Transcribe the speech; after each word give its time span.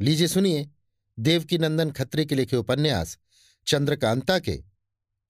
लीजिए 0.00 0.26
सुनिए 0.28 0.66
देवकी 1.18 1.58
नंदन 1.58 1.90
खत्री 1.90 2.24
के 2.26 2.34
लिखे 2.34 2.56
उपन्यास, 2.56 3.16
चंद्रकांता 3.66 4.38
के, 4.38 4.52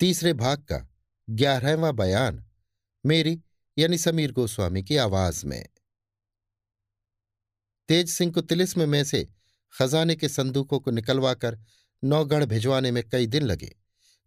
तीसरे 0.00 0.32
भाग 0.32 0.58
का, 0.62 0.78
ग्यारहवा 1.28 1.92
बयान, 1.92 2.44
मेरी, 3.04 3.40
यानी 3.76 3.98
समीर 3.98 4.32
गोस्वामी 4.32 4.82
की 4.82 4.96
आवाज़ 4.96 5.44
में। 5.46 5.64
तेज 7.88 8.10
सिंह 8.10 8.32
को 8.32 8.40
तिलिस्म 8.40 8.88
में 8.88 9.04
से 9.04 9.26
खजाने 9.74 10.16
के 10.16 10.28
संदूकों 10.28 10.80
को 10.80 10.90
निकलवाकर 10.90 11.58
नौगढ़ 12.02 12.44
भिजवाने 12.44 12.90
में 12.90 13.02
कई 13.08 13.26
दिन 13.26 13.42
लगे, 13.42 13.74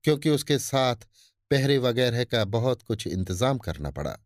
क्योंकि 0.04 0.30
उसके 0.30 0.58
साथ 0.60 1.08
पहरे 1.52 1.78
वगैरह 1.78 2.24
का 2.24 2.44
बहुत 2.46 2.82
कुछ 2.82 3.06
इंतज़ाम 3.08 3.58
करना 3.58 3.92
पड़ा। 3.92 4.18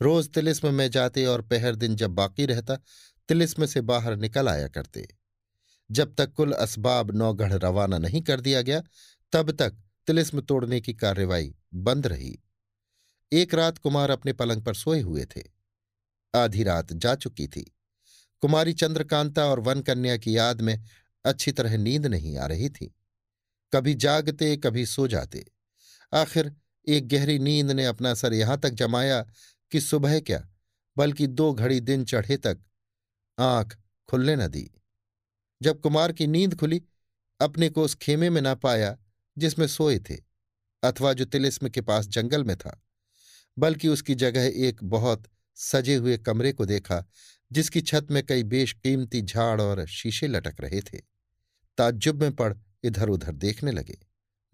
रोज 0.00 0.28
तिलिस्म 0.28 0.74
में 0.74 0.90
जाते 0.90 1.26
और 1.26 1.42
पहर 1.42 1.74
दिन 1.74 1.96
जब 1.96 2.10
बाकी 2.10 2.46
रहता, 2.46 2.76
तिलिस्म 3.28 3.66
से 3.66 3.80
बाहर 3.82 4.16
निकल 4.16 4.48
आया 4.48 4.68
करते। 4.68 5.06
जब 5.90 6.14
तक 6.14 6.32
कुल 6.32 6.52
असबाब 6.52 7.10
नौगढ़ 7.10 7.52
रवाना 7.52 7.98
नहीं 7.98 8.22
कर 8.22 8.40
दिया 8.40 8.62
गया, 8.62 8.82
तब 9.32 9.50
तक 9.50 9.76
तिलिस्म 10.06 10.40
तोड़ने 10.40 10.80
की 10.80 10.94
कार्रवाई 10.94 11.54
बंद 11.74 12.06
रही। 12.06 12.42
एक 13.32 13.54
रात 13.54 13.78
कुमार 13.78 14.10
अपने 14.10 14.32
पलंग 14.32 14.62
पर 14.62 14.74
सोए 14.74 15.00
हुए 15.00 15.24
थे। 15.24 15.42
आधी 16.34 16.62
रात 16.62 16.92
जा 16.92 17.14
चुकी 17.14 17.46
थी। 17.48 17.76
कुमारी 18.40 18.72
चंद्रकांता 18.72 19.46
और 19.46 19.60
वन 19.60 19.80
कन्या 19.80 20.16
की 20.16 20.36
याद 20.36 20.60
में 20.60 20.84
अच्छी 21.24 21.52
तरह 21.52 21.76
नींद 21.78 22.06
नहीं 22.06 22.38
आ 22.38 22.46
रही 22.46 22.68
थी। 22.68 22.94
कभी 23.72 23.94
जागते, 23.94 24.56
कभी 24.56 24.86
सो 24.86 25.08
जाते। 25.08 25.46
आखिर 26.14 26.52
एक 26.88 27.08
गहरी 27.08 27.38
नींद 27.38 27.70
ने 27.70 27.86
अपना 27.86 28.14
सर 28.14 28.32
यहाँ 28.32 28.60
तक 28.60 28.70
जमाया 28.70 29.26
कि 29.70 29.80
सुबह 29.80 30.20
क्या, 30.20 30.48
बल्कि 30.96 31.26
दो 31.26 31.52
घड़ी 31.54 31.80
दिन 31.80 32.04
चढ़े 32.04 32.36
तक 32.36 32.58
आँख 33.38 33.76
खुलने 34.08 34.36
न 34.36 34.46
दी। 34.46 34.75
जब 35.62 35.80
कुमार 35.80 36.12
की 36.12 36.26
नींद 36.26 36.54
खुली, 36.54 36.82
अपने 37.40 37.68
को 37.68 37.82
उस 37.82 37.94
खेमे 37.94 38.30
में 38.30 38.42
ना 38.42 38.54
पाया 38.54 38.98
जिसमें 39.38 39.66
सोए 39.66 39.98
थे, 39.98 40.16
अथवा 40.84 41.12
जो 41.12 41.24
तिलिस्म 41.24 41.68
के 41.68 41.80
पास 41.80 42.06
जंगल 42.06 42.44
में 42.44 42.56
था, 42.56 42.82
बल्कि 43.58 43.88
उसकी 43.88 44.14
जगह 44.14 44.52
एक 44.54 44.84
बहुत 44.84 45.24
सजे 45.54 45.94
हुए 45.94 46.18
कमरे 46.18 46.52
को 46.52 46.66
देखा, 46.66 47.04
जिसकी 47.52 47.80
छत 47.80 48.06
में 48.10 48.26
कई 48.26 48.42
बेशकीमती 48.42 49.22
झाड़ 49.22 49.60
और 49.60 49.86
शीशे 49.86 50.26
लटक 50.26 50.56
रहे 50.60 50.80
थे। 50.80 50.98
ताज्जुब 51.78 52.22
में 52.22 52.36
पड़ 52.36 52.54
इधर 52.84 53.08
उधर 53.08 53.32
देखने 53.32 53.72
लगे। 53.72 53.98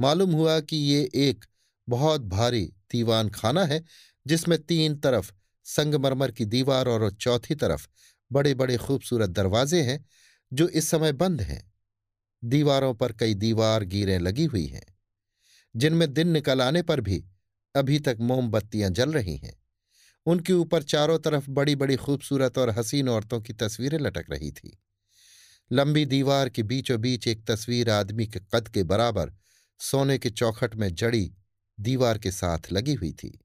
मालूम 0.01 0.33
हुआ 0.33 0.61
कि 0.61 0.77
ये 0.77 1.11
एक 1.15 1.45
बहुत 1.89 2.21
भारी 2.21 2.65
दीवान 2.93 3.29
खाना 3.29 3.65
है, 3.65 3.85
जिसमें 4.27 4.63
तीन 4.63 4.97
तरफ़ 4.97 5.33
संगमरमर 5.65 6.31
की 6.31 6.45
दीवार 6.45 6.89
और 6.89 7.11
चौथी 7.11 7.55
तरफ़ 7.55 7.89
बड़े 8.33 8.55
बड़े 8.55 8.77
खूबसूरत 8.77 9.31
दरवाजे 9.31 9.83
हैं 9.83 10.05
जो 10.53 10.69
इस 10.69 10.89
समय 10.89 11.13
बंद 11.13 11.43
हैं। 11.43 11.73
दीवारों 12.45 12.95
पर 12.95 13.13
कई 13.13 13.35
दीवार 13.35 13.85
गिरें 13.85 14.19
लगी 14.19 14.45
हुई 14.45 14.67
हैं। 14.67 14.99
जिनमें 15.77 16.15
दिन 16.15 16.29
निकल 16.29 16.63
आने 16.63 16.83
पर 16.83 17.01
भी 17.01 17.25
अभी 17.77 17.99
तक 17.99 18.17
मोमबत्तियाँ 18.21 18.91
जल 18.91 19.13
रही 19.13 19.37
हैं। 19.37 19.63
उनके 20.27 20.53
ऊपर 20.53 20.83
चारों 20.83 21.19
तरफ़ 21.19 21.51
बड़ी 21.51 21.77
बड़ी 21.77 21.97
खूबसूरत 21.97 22.59
और 22.59 22.71
हसीन 22.71 23.09
औरतों 23.09 23.41
की 23.41 23.53
तस्वीरें 23.53 23.99
लटक 23.99 24.25
रही 24.31 24.51
थी। 24.51 24.83
लंबी 25.73 26.05
दीवार 26.05 26.49
के 26.49 26.63
बीचों 26.63 27.01
बीच 27.01 27.29
एक 27.29 27.47
तस्वीर 27.47 27.91
आदमी 27.91 28.27
के 28.27 28.41
कद 28.41 28.69
के 28.69 28.83
बराबर 28.83 29.33
सोने 29.79 30.19
के 30.19 30.31
चौखट 30.31 30.75
में 30.75 30.95
जड़ी 30.95 31.35
दीवार 31.81 32.19
के 32.19 32.31
साथ 32.31 32.59
लगी 32.73 32.95
हुई 32.95 33.13
थी। 33.13 33.41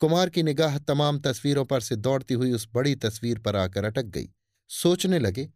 कुमार 0.00 0.28
की 0.28 0.42
निगाह 0.42 0.78
तमाम 0.78 1.18
तस्वीरों 1.18 1.64
पर 1.64 1.80
से 1.80 1.96
दौड़ती 1.96 2.34
हुई 2.34 2.52
उस 2.52 2.68
बड़ी 2.74 2.94
तस्वीर 2.94 3.38
पर 3.38 3.56
आकर 3.56 3.84
अटक 3.84 4.02
गई। 4.02 4.30
सोचने 4.68 5.18
लगे 5.18 5.50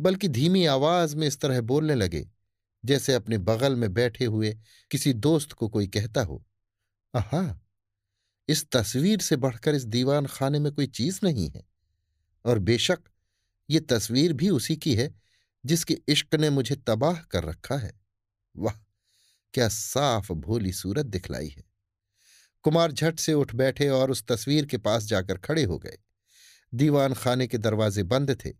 बल्कि 0.00 0.28
धीमी 0.28 0.64
आवाज़ 0.66 1.16
में 1.16 1.26
इस 1.26 1.40
तरह 1.40 1.60
बोलने 1.60 1.94
लगे, 1.94 2.26
जैसे 2.84 3.14
अपने 3.14 3.38
बगल 3.38 3.76
में 3.76 3.92
बैठे 3.94 4.24
हुए 4.24 4.56
किसी 4.90 5.12
दोस्त 5.12 5.52
को 5.52 5.68
कोई 5.68 5.86
कहता 5.86 6.22
हो। 6.22 6.44
आहा 7.14 7.60
इस 8.48 8.66
तस्वीर 8.70 9.20
से 9.20 9.36
बढ़कर 9.36 9.74
इस 9.74 9.84
दीवान 9.84 10.26
खाने 10.26 10.58
में 10.58 10.72
कोई 10.72 10.86
चीज़ 10.86 11.20
नहीं 11.24 11.50
है। 11.50 11.64
और 12.44 12.58
बेशक 12.58 12.98
ये 13.70 13.80
तस्वीर 13.80 14.32
भी 14.32 14.50
उसी 14.50 14.76
की 14.76 14.94
है, 14.94 15.14
जिसके 15.64 15.98
इश्क 16.08 16.34
ने 16.34 16.50
मुझे 16.50 16.76
तबाह 16.76 17.20
कर 17.22 17.44
रखा 17.44 17.76
है। 17.76 17.92
वाह, 18.56 18.74
क्या 19.54 19.68
साफ़ 19.68 20.32
भोली 20.32 20.72
सूरत 20.72 21.06
दिखलाई 21.06 21.48
है! 21.48 21.64
कुमार 22.64 22.92
झट 22.92 23.18
से 23.18 23.34
उठ 23.34 23.54
बैठे 23.54 23.88
और 23.88 24.10
उस 24.10 24.24
तस्वीर 24.26 24.66
के 24.66 24.78
पास 24.78 25.04
जाकर 25.04 25.38
खड़े 25.38 25.64
हो 25.64 25.78
गए। 25.78 25.98
दीवान 26.74 27.14
खाने 27.14 27.46
के 27.46 27.58
दरवाजे 27.58 28.02
बंद 28.02 28.36
थे, 28.44 28.52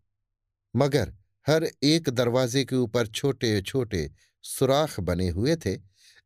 मगर 0.76 1.14
हर 1.46 1.68
एक 1.82 2.08
दरवाजे 2.10 2.64
के 2.64 2.76
ऊपर 2.76 3.06
छोटे 3.06 3.60
छोटे 3.62 4.10
सुराख 4.44 4.98
बने 5.00 5.28
हुए 5.28 5.56
थे, 5.56 5.76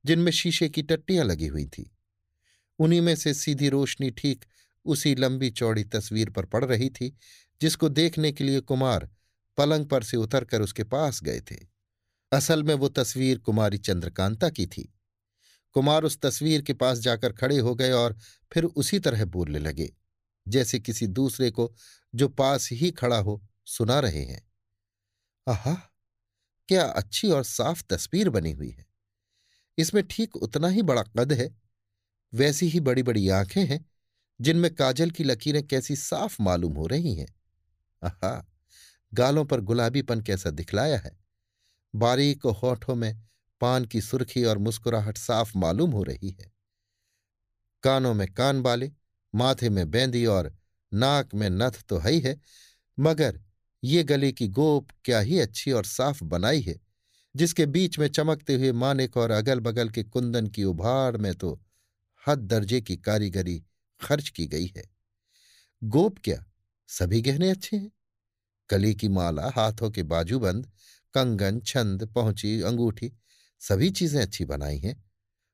जिनमें 0.05 0.33
शीशे 0.33 0.69
की 0.69 0.83
टट्टियाँ 0.83 1.25
लगी 1.25 1.47
हुई 1.47 1.65
थी। 1.67 1.91
उन्हीं 2.79 3.01
में 3.01 3.15
से 3.17 3.35
सीधी 3.35 3.69
रोशनी 3.69 4.11
ठीक 4.11 4.45
उसी 4.87 5.15
लंबी 5.15 5.51
चौड़ी 5.51 5.85
तस्वीर 5.85 6.31
पर 6.31 6.45
पड़ 6.45 6.65
रही 6.65 6.89
थी, 6.91 7.17
जिसको 7.61 7.89
देखने 7.89 8.33
के 8.33 8.45
लिए 8.45 8.61
कुमार 8.61 9.09
पलंग 9.59 9.87
पर 9.87 10.03
से 10.03 10.17
उतरकर 10.17 10.63
उसके 10.63 10.85
पास 10.85 11.23
गए 11.23 11.41
थे। 11.41 11.57
असल 12.33 12.63
में 12.63 12.75
वो 12.75 12.89
तस्वीर 12.89 13.39
कुमारी 13.39 13.79
चंद्रकांता 13.79 14.49
की 14.49 14.67
थी। 14.67 14.93
कुमार 15.77 16.05
उस 16.05 16.19
तस्वीर 16.21 16.63
के 16.63 16.73
पास 16.73 16.99
जाकर 16.99 17.33
खड़े 17.33 17.59
हो 17.59 17.75
गए 17.75 17.91
और 17.91 18.17
फिर 18.53 18.65
उसी 18.65 18.99
तरह 18.99 19.25
बोलने 19.25 19.59
लगे, 19.59 19.93
जैसे 20.47 20.81
किसी 20.81 21.07
दूसरे 21.07 21.51
को 21.51 21.73
जो 22.15 22.29
पास 22.29 22.69
ही 22.73 22.91
खड़ा 22.91 23.19
हो 23.19 23.43
सुना 23.67 23.99
रहे 24.01 24.25
हैं। 24.25 24.50
आहा, 25.49 25.75
क्या 26.69 26.85
अच्छी 26.85 27.31
और 27.31 27.45
साफ़ 27.45 27.83
तस्वीर 27.91 28.31
बनी 28.31 28.53
हुई 28.53 28.71
है। 28.71 28.87
इसमें 29.79 30.09
ठीक 30.09 30.37
उतना 30.37 30.69
ही 30.69 30.83
बड़ा 30.83 31.03
कद 31.03 31.33
है। 31.33 31.57
वैसी 32.35 32.69
ही 32.69 32.81
बड़ी 32.81 33.03
बड़ी 33.03 33.29
आँखें 33.29 33.67
हैं, 33.67 33.91
जिनमें 34.41 34.75
काजल 34.75 35.11
की 35.11 35.25
लकीरें 35.25 35.67
कैसी 35.67 35.97
साफ़ 35.97 36.43
मालूम 36.43 36.73
हो 36.73 36.87
रही 36.87 37.15
हैं। 37.15 37.29
आहा, 38.05 38.47
गालों 39.15 39.45
पर 39.45 39.61
गुलाबीपन 39.61 40.21
कैसा 40.21 40.51
दिखलाया 40.51 40.99
है। 40.99 41.19
बारीक 41.95 42.47
होठों 42.47 42.95
में 42.95 43.23
पान 43.61 43.85
की 43.85 44.01
सुर्खी 44.01 44.45
और 44.45 44.59
मुस्कुराहट 44.59 45.19
साफ़ 45.19 45.59
मालूम 45.59 45.91
हो 45.91 46.03
रही 46.03 46.31
है। 46.31 46.53
कानों 47.83 48.15
में 48.15 48.35
कान 48.35 48.63
बाले, 48.63 48.93
माथे 49.35 49.69
में 49.69 49.91
बेंदी 49.91 50.27
और 50.27 50.57
नाक 50.95 51.35
में 51.35 51.51
नथ 51.51 51.83
तो 51.89 51.99
है 51.99 52.11
ही 52.11 52.21
है, 52.21 52.41
मगर 52.99 53.41
ये 53.85 54.03
गले 54.05 54.33
की 54.33 54.49
गोप 54.49 54.89
क्या 55.05 55.21
ही 55.21 55.41
अच्छी 55.41 55.73
और 55.73 55.85
साफ़ 55.85 56.25
बनाई 56.25 56.61
है, 56.61 56.81
जिसके 57.37 57.67
बीच 57.67 57.99
में 57.99 58.09
चमकते 58.09 58.55
हुए 58.55 58.73
मानिक 58.73 59.17
और 59.17 59.31
अगल 59.31 59.61
बगल 59.61 59.91
के 59.91 60.03
कुंदन 60.03 60.47
की 60.47 60.65
उभाड़ 60.65 61.17
में 61.17 61.35
तो 61.35 61.61
हद 62.29 62.39
दर्जे 62.39 62.81
की 62.81 62.97
कारीगरी 62.97 63.63
खर्च 64.01 64.29
की 64.29 64.47
गई 64.47 64.73
है। 64.77 64.85
गोप 65.85 66.19
क्या, 66.25 66.45
सभी 66.89 67.21
गहने 67.23 67.51
अच्छे 67.51 67.77
हैं? 67.77 67.91
कली 68.71 68.95
की 68.95 69.09
माला, 69.09 69.53
हाथों 69.57 69.91
के 69.91 70.03
बाजूबंद, 70.03 70.67
कंगन, 71.15 71.61
छंद, 71.61 72.05
पहुँची, 72.05 72.61
अंगूठी, 72.63 73.13
सभी 73.61 73.91
चीज़ें 73.91 74.23
अच्छी 74.23 74.45
बनाई 74.45 74.79
हैं। 74.79 75.05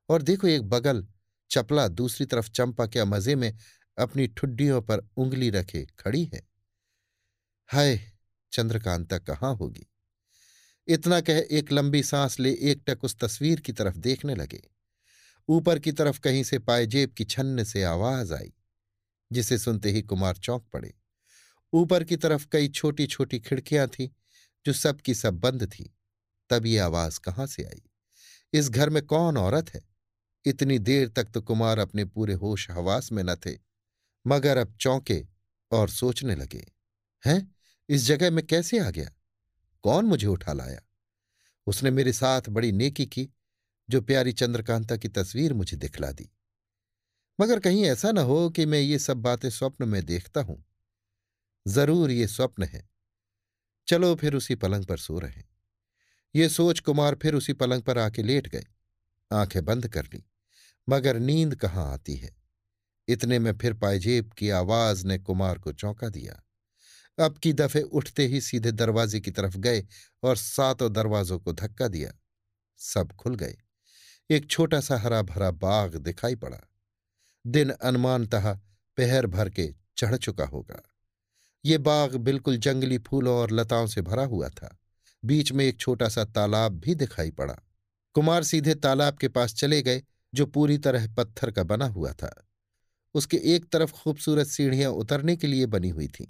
और 0.08 0.22
देखो 0.22 0.46
एक 0.46 0.62
बगल, 0.62 1.06
चपला, 1.50 1.88
दूसरी 1.88 2.26
तरफ़ 2.26 2.50
चंपा 2.50 2.86
क्या 2.86 3.04
मज़े 3.04 3.34
में 3.36 3.52
अपनी 3.98 4.26
ठुड्डियों 4.26 4.82
पर 4.82 5.08
उंगली 5.16 5.50
रखे 5.50 5.86
खड़ी 5.98 6.24
है। 6.24 6.42
हाय! 7.68 8.15
चंद्रकांता 8.52 9.18
कहाँ 9.18 9.54
होगी? 9.56 9.86
इतना 10.88 11.20
कह 11.20 11.42
एक 11.50 11.72
लंबी 11.72 12.02
सांस 12.02 12.40
ले 12.40 12.52
एकटक 12.52 13.04
उस 13.04 13.16
तस्वीर 13.18 13.60
की 13.60 13.72
तरफ़ 13.72 13.98
देखने 13.98 14.34
लगे। 14.34 14.62
ऊपर 15.48 15.78
की 15.78 15.92
तरफ़ 15.92 16.20
कहीं 16.20 16.44
से 16.44 16.58
पायजेब 16.58 17.10
की 17.10 17.24
छन्न 17.24 17.64
से 17.64 17.82
आवाज़ 17.82 18.34
आई, 18.34 18.52
जिसे 19.32 19.58
सुनते 19.58 19.90
ही 19.90 20.02
कुमार 20.02 20.36
चौंक 20.36 20.66
पड़े। 20.72 20.94
ऊपर 21.72 22.04
की 22.04 22.16
तरफ़ 22.16 22.46
कई 22.52 22.68
छोटी 22.68 23.06
छोटी 23.06 23.40
खिड़कियाँ 23.40 23.88
थीं, 23.88 24.08
जो 24.66 24.72
सब 24.72 25.00
की 25.00 25.14
सब 25.14 25.34
बंद 25.40 25.66
थी। 25.66 25.94
तब 26.50 26.66
ये 26.66 26.78
आवाज़ 26.78 27.20
कहाँ 27.20 27.46
से 27.46 27.64
आई? 27.64 27.82
इस 28.52 28.70
घर 28.70 28.90
में 28.90 29.06
कौन 29.06 29.36
औरत 29.36 29.70
है? 29.74 29.82
इतनी 30.46 30.78
देर 30.78 31.08
तक 31.08 31.24
तो 31.24 31.42
कुमार 31.42 31.78
अपने 31.78 32.04
पूरे 32.04 32.34
होश 32.34 32.70
हवास 32.70 33.12
में 33.12 33.24
न 33.24 33.36
थे, 33.36 33.58
मगर 34.26 34.56
अब 34.56 34.76
चौंके 34.80 35.26
और 35.72 35.90
सोचने 35.90 36.34
लगे। 36.36 36.64
हैं? 37.26 37.55
इस 37.88 38.06
जगह 38.06 38.30
में 38.30 38.46
कैसे 38.46 38.78
आ 38.78 38.90
गया? 38.90 39.10
कौन 39.84 40.04
मुझे 40.04 40.26
उठा 40.26 40.52
लाया? 40.52 40.80
उसने 41.66 41.90
मेरे 41.90 42.12
साथ 42.12 42.48
बड़ी 42.48 42.72
नेकी 42.72 43.06
की, 43.06 43.28
जो 43.88 44.00
प्यारी 44.00 44.32
चंद्रकांता 44.32 44.96
की 44.96 45.08
तस्वीर 45.08 45.54
मुझे 45.54 45.76
दिखला 45.76 46.12
दी। 46.12 46.30
मगर 47.40 47.60
कहीं 47.60 47.84
ऐसा 47.84 48.12
न 48.12 48.18
हो 48.18 48.50
कि 48.50 48.66
मैं 48.66 48.80
ये 48.80 48.98
सब 48.98 49.16
बातें 49.16 49.50
स्वप्न 49.50 49.88
में 49.88 50.04
देखता 50.06 50.40
हूँ। 50.40 50.64
ज़रूर 51.66 52.10
ये 52.10 52.26
स्वप्न 52.26 52.62
है। 52.62 52.88
चलो 53.88 54.14
फिर 54.14 54.34
उसी 54.34 54.54
पलंग 54.54 54.84
पर 54.84 54.96
सो 54.96 55.18
रहे 55.18 55.42
ये 56.34 56.48
सोच 56.48 56.80
कुमार 56.80 57.14
फिर 57.14 57.34
उसी 57.34 57.52
पलंग 57.52 57.82
पर 57.82 57.98
आके 57.98 58.22
लेट 58.22 58.48
गए 58.48 58.66
आँखें 59.30 59.64
बंद 59.64 59.88
कर 59.88 60.04
ली, 60.04 60.24
मगर 60.88 61.18
नींद 61.18 61.54
कहाँ 61.54 61.92
आती 61.92 62.16
है? 62.16 62.36
इतने 63.08 63.38
में 63.38 63.56
फिर 63.58 63.74
पायजेब 63.74 64.32
की 64.32 64.50
आवाज़ 64.50 65.06
ने 65.06 65.18
कुमार 65.18 65.58
को 65.58 65.72
चौंका 65.72 66.08
दिया। 66.08 66.42
अब 67.18 67.38
की 67.38 67.52
दफे 67.52 67.82
उठते 67.82 68.26
ही 68.26 68.40
सीधे 68.40 68.72
दरवाजे 68.72 69.20
की 69.20 69.30
तरफ़ 69.30 69.56
गए 69.56 69.86
और 70.22 70.36
सातों 70.36 70.92
दरवाजों 70.92 71.38
को 71.38 71.52
धक्का 71.52 71.88
दिया। 71.88 72.12
सब 72.78 73.12
खुल 73.12 73.34
गए। 73.34 73.56
एक 74.30 74.50
छोटा 74.50 74.80
सा 74.80 74.98
हरा 74.98 75.22
भरा 75.22 75.50
बाग 75.50 75.96
दिखाई 75.96 76.34
पड़ा। 76.34 76.60
दिन 77.46 77.70
अनुमानतः 77.70 78.54
पहर 78.96 79.26
भर 79.26 79.50
के 79.50 79.74
चढ़ 79.96 80.16
चुका 80.16 80.44
होगा। 80.44 80.82
ये 81.64 81.78
बाग 81.78 82.16
बिल्कुल 82.16 82.56
जंगली 82.56 82.98
फूलों 82.98 83.36
और 83.36 83.50
लताओं 83.50 83.86
से 83.86 84.02
भरा 84.02 84.24
हुआ 84.24 84.48
था। 84.48 84.78
बीच 85.24 85.52
में 85.52 85.64
एक 85.64 85.80
छोटा 85.80 86.08
सा 86.08 86.24
तालाब 86.24 86.72
भी 86.72 86.94
दिखाई 86.94 87.30
पड़ा। 87.30 87.56
कुमार 88.14 88.44
सीधे 88.44 88.74
तालाब 88.74 89.16
के 89.16 89.28
पास 89.28 89.54
चले 89.54 89.82
गए, 89.82 90.02
जो 90.34 90.46
पूरी 90.46 90.78
तरह 90.78 91.14
पत्थर 91.14 91.50
का 91.50 91.62
बना 91.62 91.86
हुआ 91.86 92.12
था। 92.12 92.48
उसके 93.14 93.36
एक 93.36 93.70
तरफ़ 93.72 93.92
खूबसूरत 93.92 94.46
सीढ़ियाँ 94.46 94.90
उतरने 94.90 95.36
के 95.36 95.46
लिए 95.46 95.66
बनी 95.66 95.88
हुई 95.88 96.08
थीं। 96.08 96.26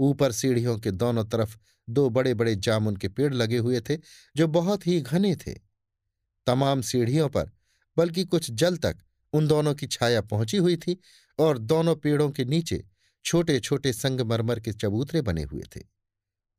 ऊपर 0.00 0.32
सीढ़ियों 0.32 0.78
के 0.78 0.90
दोनों 0.90 1.24
तरफ़ 1.24 1.56
दो 1.90 2.10
बड़े 2.10 2.34
बड़े 2.34 2.56
जामुन 2.56 2.96
के 2.96 3.08
पेड़ 3.08 3.34
लगे 3.34 3.58
हुए 3.58 3.80
थे, 3.80 3.96
जो 4.36 4.48
बहुत 4.48 4.86
ही 4.86 5.00
घने 5.00 5.36
थे। 5.36 5.54
तमाम 6.46 6.82
सीढ़ियों 6.82 7.28
पर, 7.28 7.50
बल्कि 7.96 8.24
कुछ 8.24 8.50
जल 8.50 8.76
तक, 8.76 8.96
उन 9.32 9.48
दोनों 9.48 9.74
की 9.74 9.86
छाया 9.86 10.20
पहुँची 10.20 10.56
हुई 10.56 10.76
थी 10.76 11.00
और 11.38 11.58
दोनों 11.58 11.96
पेड़ों 11.96 12.30
के 12.30 12.44
नीचे 12.44 12.84
छोटे 13.24 13.60
छोटे 13.60 13.92
संगमरमर 13.92 14.60
के 14.60 14.72
चबूतरे 14.72 15.22
बने 15.22 15.42
हुए 15.42 15.62
थे। 15.76 15.80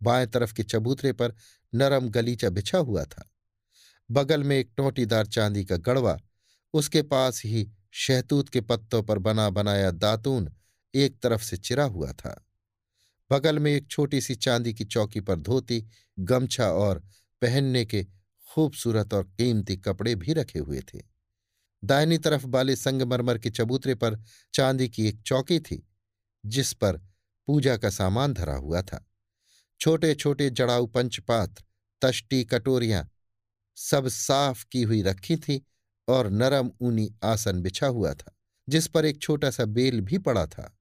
बाएँ 0.03 0.27
तरफ़ 0.27 0.53
के 0.53 0.63
चबूतरे 0.63 1.13
पर 1.13 1.35
नरम 1.75 2.09
गलीचा 2.09 2.49
बिछा 2.49 2.77
हुआ 2.77 3.03
था। 3.03 3.31
बगल 4.11 4.43
में 4.43 4.57
एक 4.57 4.71
टोटीदार 4.77 5.25
चांदी 5.25 5.65
का 5.65 5.77
गड़वा, 5.77 6.19
उसके 6.73 7.01
पास 7.01 7.41
ही 7.45 7.71
शहतूत 7.91 8.49
के 8.49 8.61
पत्तों 8.61 9.03
पर 9.03 9.19
बना 9.19 9.49
बनाया 9.49 9.91
दातून 9.91 10.53
एक 10.95 11.19
तरफ़ 11.19 11.43
से 11.43 11.57
चिरा 11.57 11.83
हुआ 11.83 12.11
था। 12.11 12.50
बगल 13.31 13.59
में 13.59 13.71
एक 13.71 13.87
छोटी 13.87 14.21
सी 14.21 14.35
चांदी 14.35 14.73
की 14.73 14.85
चौकी 14.85 15.19
पर 15.19 15.35
धोती, 15.35 15.85
गमछा 16.19 16.65
और 16.65 16.99
पहनने 17.41 17.85
के 17.85 18.03
खूबसूरत 18.47 19.13
और 19.13 19.23
कीमती 19.23 19.77
कपड़े 19.77 20.15
भी 20.15 20.33
रखे 20.33 20.59
हुए 20.59 20.79
थे। 20.79 20.99
दाहिनी 21.83 22.17
तरफ़ 22.17 22.45
वाले 22.45 22.75
संगमरमर 22.75 23.37
के 23.37 23.49
चबूतरे 23.49 23.95
पर 23.95 24.23
चांदी 24.53 24.89
की 24.89 25.07
एक 25.07 25.21
चौकी 25.21 25.59
थी, 25.59 25.87
जिस 26.45 26.73
पर 26.73 26.97
पूजा 27.47 27.77
का 27.77 27.89
सामान 27.89 28.33
धरा 28.33 28.55
हुआ 28.55 28.81
था। 28.81 29.05
छोटे 29.79 30.15
छोटे 30.15 30.49
जड़ाऊ 30.49 30.85
पंचपात्र 30.87 31.63
तष्टी 32.01 32.43
कटोरियाँ 32.43 33.09
सब 33.75 34.07
साफ़ 34.07 34.65
की 34.71 34.83
हुई 34.83 35.01
रखी 35.01 35.37
थी 35.37 35.65
और 36.07 36.29
नरम 36.29 36.71
ऊनी 36.81 37.09
आसन 37.23 37.61
बिछा 37.61 37.87
हुआ 37.87 38.13
था, 38.13 38.35
जिस 38.69 38.87
पर 38.87 39.05
एक 39.05 39.21
छोटा 39.21 39.51
सा 39.51 39.65
बेल 39.65 40.01
भी 40.01 40.17
पड़ा 40.17 40.45
था। 40.45 40.77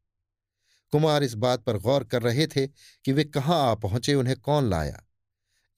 कुमार 0.92 1.22
इस 1.22 1.34
बात 1.34 1.62
पर 1.64 1.78
गौर 1.78 2.04
कर 2.04 2.22
रहे 2.22 2.46
थे 2.46 2.66
कि 2.66 3.12
वे 3.12 3.25
कहाँ 3.25 3.60
आ 3.70 3.75
पहुँचे, 3.75 4.14
उन्हें 4.14 4.37
कौन 4.37 4.70
लाया? 4.70 5.02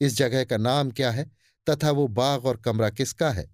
इस 0.00 0.17
जगह 0.17 0.44
का 0.44 0.56
नाम 0.56 0.91
क्या 0.91 1.11
है, 1.11 1.31
तथा 1.67 1.91
वो 1.91 2.06
बाग 2.09 2.47
और 2.47 2.56
कमरा 2.56 2.91
किसका 2.91 3.31
है? 3.31 3.50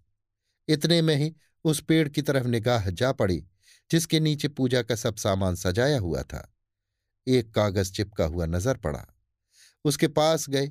इतने 0.68 1.00
में 1.02 1.14
ही 1.16 1.34
उस 1.64 1.80
पेड़ 1.80 2.08
की 2.08 2.22
तरफ़ 2.22 2.46
निगाह 2.46 2.88
जा 2.90 3.12
पड़ी, 3.12 3.44
जिसके 3.90 4.20
नीचे 4.20 4.48
पूजा 4.48 4.82
का 4.82 4.94
सब 4.94 5.16
सामान 5.16 5.54
सजाया 5.54 5.98
हुआ 5.98 6.22
था। 6.22 6.48
एक 7.26 7.54
कागज़ 7.54 7.92
चिपका 7.92 8.24
हुआ 8.24 8.46
नज़र 8.46 8.76
पड़ा। 8.76 9.04
उसके 9.84 10.08
पास 10.08 10.48
गए, 10.48 10.70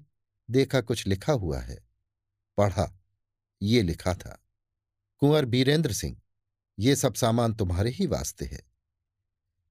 देखा 0.50 0.82
कुछ 0.82 1.06
लिखा 1.08 1.34
हुआ 1.34 1.60
है। 1.60 1.78
पढ़ा, 2.58 2.92
ये 3.62 3.82
लिखा 3.82 4.14
था, 4.14 4.40
कुंवर 5.22 5.46
बीरेंद्र 5.46 5.94
सिंह, 5.94 6.18
ये 6.78 6.96
सब 6.96 7.14
सामान 7.14 7.54
तुम्हारे 7.54 7.90
ही 7.90 8.06
वास्ते 8.08 8.46
है। 8.46 8.62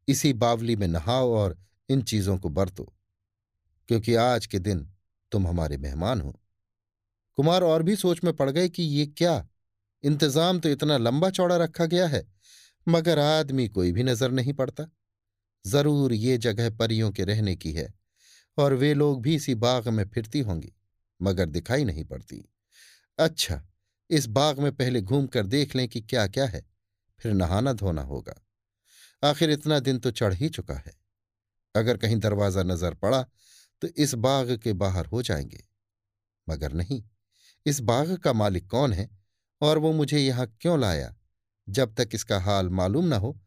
इसी 0.08 0.32
बावली 0.35 0.76
में 0.76 0.87
नहाओ 0.88 1.32
और 1.35 1.56
इन 1.88 2.03
चीज़ों 2.03 2.37
को 2.38 2.49
बरतो, 2.50 2.93
क्योंकि 3.88 4.14
आज 4.14 4.47
के 4.47 4.58
दिन 4.58 4.87
तुम 5.32 5.47
हमारे 5.47 5.76
मेहमान 5.79 6.20
हो। 6.20 6.35
कुमार 7.38 7.62
और 7.64 7.82
भी 7.82 7.97
सोच 7.97 8.23
में 8.25 8.32
पड़ 8.32 8.50
गए 8.50 8.69
कि 8.69 8.82
ये 8.82 9.06
क्या? 9.08 9.47
इंतज़ाम 10.05 10.61
तो 10.61 10.69
इतना 10.69 10.97
लंबा 10.99 11.31
चौड़ा 11.31 11.56
रखा 11.56 11.87
गया 11.87 12.06
है, 12.06 12.26
मगर 12.87 13.19
आदमी 13.19 13.69
कोई 13.69 13.93
भी 13.93 14.03
नज़र 14.03 14.31
नहीं 14.31 14.53
पड़ता। 14.53 14.87
ज़रूर 15.64 16.12
ये 16.12 16.38
जगह 16.38 16.70
परियों 16.70 17.11
के 17.11 17.25
रहने 17.25 17.55
की 17.56 17.73
है, 17.73 17.93
और 18.58 18.75
वे 18.75 18.93
लोग 18.94 19.20
भी 19.23 19.35
इसी 19.35 19.55
बाग 19.56 19.88
में 19.88 20.05
फिरती 20.05 20.41
होंगी, 20.41 20.73
मगर 21.20 21.47
दिखाई 21.47 21.85
नहीं 21.85 22.05
पड़ती। 22.05 22.43
अच्छा 23.19 23.62
इस 24.11 24.26
बाग 24.29 24.58
में 24.58 24.73
पहले 24.73 25.00
घूम 25.00 25.26
कर 25.26 25.47
देख 25.47 25.75
लें 25.76 25.87
कि 25.88 26.00
क्या 26.00 26.26
क्या 26.26 26.47
है, 26.47 26.64
फिर 27.19 27.32
नहाना 27.32 27.73
धोना 27.73 28.03
होगा। 28.03 28.35
आखिर 29.22 29.50
इतना 29.50 29.78
दिन 29.78 29.98
तो 29.98 30.10
चढ़ 30.10 30.34
ही 30.34 30.48
चुका 30.48 30.74
है। 30.74 30.94
अगर 31.74 31.96
कहीं 31.96 32.16
दरवाज़ा 32.16 32.62
नज़र 32.62 32.94
पड़ा 32.94 33.22
तो 33.82 33.88
इस 33.88 34.14
बाग 34.14 34.56
के 34.56 34.72
बाहर 34.72 35.06
हो 35.06 35.22
जाएँगे। 35.22 35.62
मगर 36.48 36.72
नहीं, 36.72 37.02
इस 37.66 37.80
बाग 37.80 38.16
का 38.16 38.32
मालिक 38.32 38.70
कौन 38.70 38.92
है 38.92 39.08
और 39.60 39.78
वो 39.78 39.92
मुझे 39.92 40.18
यहाँ 40.18 40.46
क्यों 40.60 40.80
लाया? 40.80 41.14
जब 41.68 41.94
तक 41.94 42.08
इसका 42.14 42.40
हाल 42.40 42.68
मालूम 42.68 43.04
न 43.04 43.12
हो, 43.12 43.40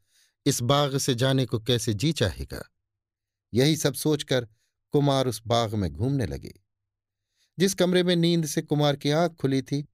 इस 0.46 0.62
बाग 0.62 0.98
से 0.98 1.16
जाने 1.16 1.46
को 1.46 1.60
कैसे 1.60 1.94
जी 1.94 2.12
चाहेगा? 2.12 2.64
यही 3.54 3.76
सब 3.76 3.94
सोचकर 3.94 4.48
कुमार 4.92 5.28
उस 5.28 5.42
बाग 5.48 5.76
में 5.76 5.92
घूमने 5.92 6.26
लगे। 6.26 6.54
जिस 7.60 7.74
कमरे 7.74 8.04
में 8.04 8.16
नींद 8.16 8.46
से 8.46 8.62
कुमार 8.62 8.96
की 8.96 9.12
आँख 9.12 9.32
खुली 9.32 9.62
थी, 9.62 9.88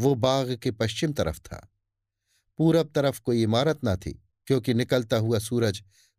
वो 0.00 0.14
बाग 0.14 0.54
के 0.56 0.70
पश्चिम 0.70 1.12
तरफ़ 1.12 1.38
था। 1.38 1.68
पूरब 2.58 2.92
तरफ़ 2.94 3.20
कोई 3.20 3.42
इमारत 3.42 3.80
न 3.84 3.96
थी 3.96 4.22
क्योंकि 4.50 4.72
निकलता 4.74 5.16
हुआ 5.16 5.38
सूरज 5.38 5.78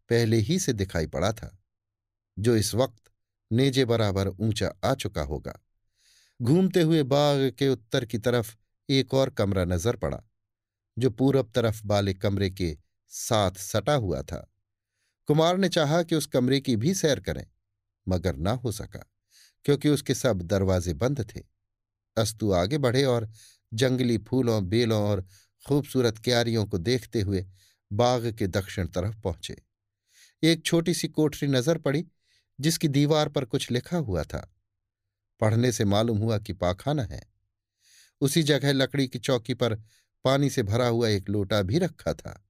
पहले 0.10 0.38
ही 0.38 0.58
से 0.60 0.74
दिखाई 0.74 1.08
पड़ा 1.08 1.32
था, 1.32 1.58
जो 2.38 2.56
इस 2.56 2.74
वक्त 2.76 3.12
नेजे 3.52 3.84
बराबर 3.86 4.28
ऊँचा 4.28 4.72
आ 4.84 4.94
चुका 4.96 5.22
होगा। 5.22 5.54
घूमते 6.40 6.82
हुए 6.82 7.02
बाग 7.04 7.52
के 7.60 7.68
उत्तर 7.70 8.06
की 8.06 8.18
तरफ़ 8.18 8.56
एक 8.90 9.14
और 9.14 9.30
कमरा 9.30 9.66
नज़र 9.66 9.96
पड़ा, 9.96 10.22
जो 10.98 11.10
पूरब 11.10 11.52
तरफ़ 11.56 11.82
वाले 11.86 12.14
कमरे 12.14 12.50
के 12.50 12.78
साथ 13.08 13.52
सटा 13.52 13.94
हुआ 13.94 14.22
था। 14.22 14.48
कुमार 15.28 15.58
ने 15.58 15.70
चाहा 15.70 16.04
कि 16.04 16.16
उस 16.16 16.26
कमरे 16.26 16.60
की 16.60 16.76
भी 16.76 16.94
सैर 16.94 17.20
करें, 17.20 17.46
मगर 18.08 18.36
ना 18.36 18.52
हो 18.52 18.72
सका, 18.72 19.06
क्योंकि 19.66 19.90
उसके 19.90 20.14
सब 20.16 20.42
दरवाजे 20.42 20.94
बंद 20.94 21.26
थे। 21.36 21.44
अस्तु 22.18 22.52
आगे 22.54 22.78
बढ़े 22.78 23.04
और 23.04 23.30
जंगली 23.74 24.18
फूलों, 24.18 24.70
बेलों 24.70 25.04
और 25.04 25.28
खूबसूरत 25.66 26.18
क्यारियों 26.18 26.66
को 26.66 26.78
देखते 26.78 27.22
हुए 27.22 27.46
बाग 27.94 28.32
के 28.32 28.48
दक्षिण 28.48 28.88
तरफ़ 28.88 29.16
पहुँचे। 29.16 29.58
एक 30.44 30.66
छोटी 30.66 30.94
सी 30.94 31.08
कोठरी 31.08 31.48
नज़र 31.48 31.78
पड़ी, 31.78 32.06
जिसकी 32.60 32.88
दीवार 32.88 33.30
पर 33.30 33.46
कुछ 33.46 33.72
लिखा 33.72 33.98
हुआ 33.98 34.24
था। 34.24 34.56
पढ़ने 35.40 35.72
से 35.72 35.86
मालूम 35.86 36.18
हुआ 36.18 36.38
कि 36.38 36.54
पाखाना 36.54 37.04
है। 37.04 37.22
उसी 38.22 38.44
जगह 38.44 38.74
लकड़ी 38.74 39.08
की 39.08 39.20
चौकी 39.20 39.54
पर 39.54 39.76
पानी 40.26 40.50
से 40.50 40.64
भरा 40.64 40.88
हुआ 40.88 41.08
एक 41.08 41.30
लोटा 41.30 41.62
भी 41.62 41.78
रखा 41.78 42.14
था। 42.14 42.48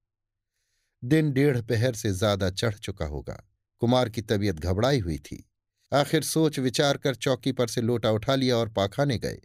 दिन 1.04 1.32
डेढ़ 1.32 1.62
पहर 1.62 1.94
से 1.94 2.12
ज़्यादा 2.12 2.50
चढ़ 2.50 2.74
चुका 2.74 3.06
होगा। 3.06 3.48
कुमार 3.78 4.08
की 4.08 4.22
तबीयत 4.22 4.56
घबराई 4.56 4.98
हुई 4.98 5.18
थी। 5.18 5.50
आखिर 5.92 6.22
सोच 6.22 6.58
विचार 6.58 6.96
कर 6.96 7.14
चौकी 7.14 7.52
पर 7.52 7.68
से 7.68 7.80
लोटा 7.80 8.10
उठा 8.10 8.34
लिया 8.34 8.56
और 8.56 8.68
पाखाने 8.68 9.18
गए। 9.18 9.40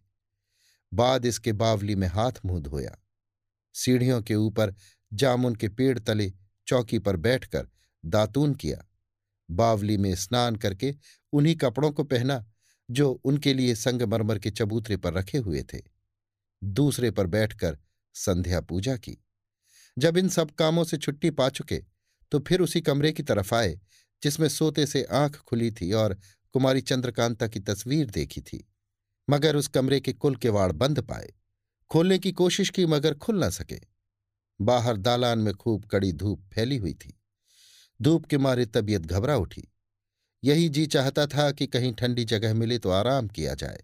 बाद 0.93 1.25
इसके 1.25 1.53
बावली 1.53 1.95
में 1.95 2.07
हाथ 2.07 2.31
मुँह 2.45 2.61
धोया। 2.61 2.97
सीढ़ियों 3.73 4.21
के 4.21 4.35
ऊपर 4.35 4.75
जामुन 5.13 5.55
के 5.55 5.69
पेड़ 5.69 5.97
तले 5.99 6.31
चौकी 6.67 6.99
पर 6.99 7.15
बैठकर 7.15 7.67
दातून 8.05 8.53
किया। 8.53 8.83
बावली 9.51 9.97
में 9.97 10.15
स्नान 10.15 10.55
करके 10.55 10.95
उन्हीं 11.33 11.55
कपड़ों 11.55 11.91
को 11.91 12.03
पहना, 12.03 12.45
जो 12.91 13.11
उनके 13.11 13.53
लिए 13.53 13.75
संगमरमर 13.75 14.39
के 14.39 14.51
चबूतरे 14.51 14.97
पर 14.97 15.13
रखे 15.13 15.37
हुए 15.37 15.63
थे। 15.63 15.81
दूसरे 16.63 17.11
पर 17.11 17.27
बैठकर 17.27 17.77
संध्या 18.13 18.61
पूजा 18.61 18.97
की। 18.97 19.17
जब 19.97 20.17
इन 20.17 20.29
सब 20.29 20.51
कामों 20.51 20.83
से 20.83 20.97
छुट्टी 20.97 21.29
पा 21.29 21.49
चुके 21.49 21.83
तो 22.31 22.39
फिर 22.39 22.61
उसी 22.61 22.81
कमरे 22.81 23.11
की 23.11 23.23
तरफ़ 23.23 23.55
आए, 23.55 23.79
जिसमें 24.23 24.47
सोते 24.49 24.85
से 24.85 25.03
आँख 25.03 25.35
खुली 25.37 25.71
थी 25.71 25.91
और 25.93 26.17
कुमारी 26.53 26.81
चंद्रकांता 26.81 27.47
की 27.47 27.59
तस्वीर 27.59 28.09
देखी 28.09 28.41
थी। 28.41 28.67
मगर 29.29 29.55
उस 29.55 29.67
कमरे 29.67 29.99
के 29.99 30.13
कुल 30.13 30.35
के 30.35 30.49
वाड़ 30.49 30.71
बंद 30.71 31.01
पाए। 31.01 31.33
खोलने 31.89 32.19
की 32.19 32.31
कोशिश 32.31 32.69
की 32.69 32.85
मगर 32.85 33.13
खुल 33.13 33.39
ना 33.39 33.49
सके। 33.49 33.79
बाहर 34.61 34.97
दालान 34.97 35.39
में 35.39 35.53
खूब 35.53 35.85
कड़ी 35.85 36.13
धूप 36.13 36.49
फैली 36.53 36.77
हुई 36.77 36.93
थी। 36.93 37.21
धूप 38.01 38.25
के 38.25 38.37
मारे 38.37 38.65
तबीयत 38.65 39.01
घबरा 39.01 39.37
उठी। 39.37 39.73
यही 40.43 40.69
जी 40.69 40.87
चाहता 40.87 41.27
था 41.27 41.51
कि 41.51 41.67
कहीं 41.67 41.93
ठंडी 41.93 42.25
जगह 42.25 42.53
मिले 42.53 42.79
तो 42.79 42.89
आराम 42.89 43.27
किया 43.27 43.53
जाए। 43.53 43.83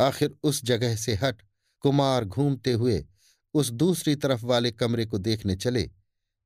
आखिर 0.00 0.36
उस 0.42 0.64
जगह 0.64 0.96
से 0.96 1.14
हट 1.14 1.42
कुमार 1.80 2.24
घूमते 2.24 2.72
हुए 2.72 3.06
उस 3.54 3.70
दूसरी 3.70 4.16
तरफ़ 4.16 4.46
वाले 4.46 4.72
कमरे 4.72 5.06
को 5.06 5.18
देखने 5.18 5.56
चले, 5.56 5.90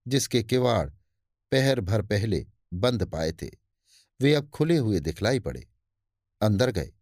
जिसके 0.08 0.42
किवाड़ 0.42 0.90
पहर 1.52 1.80
भर 1.80 2.02
पहले 2.02 2.46
बंद 2.74 3.04
पाए 3.04 3.32
थे। 3.32 3.50
वे 4.20 4.34
अब 4.34 4.48
खुले 4.48 4.76
हुए 4.76 5.00
दिखलाई 5.00 5.40
पड़े। 5.40 5.68
अंदर 6.40 6.70
गए। 6.70 6.92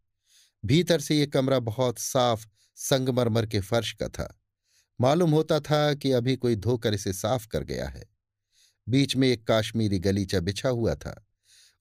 भीतर 0.65 1.01
से 1.01 1.19
ये 1.19 1.27
कमरा 1.27 1.59
बहुत 1.59 1.99
साफ़ 1.99 2.47
संगमरमर 2.77 3.47
के 3.47 3.61
फर्श 3.61 3.93
का 3.93 4.09
था। 4.09 4.40
मालूम 5.01 5.31
होता 5.31 5.59
था 5.61 5.95
कि 5.95 6.13
अभी 6.13 6.37
कोई 6.37 6.57
धोकर 6.57 6.95
इसे 6.95 7.13
साफ़ 7.13 7.47
कर 7.49 7.65
गया 7.65 7.89
है। 7.89 8.05
बीच 8.87 9.17
में 9.17 9.29
एक 9.29 9.47
काश्मीरी 9.47 9.99
गलीचा 9.99 10.41
बिछा 10.41 10.69
हुआ 10.69 10.95
था। 10.95 11.15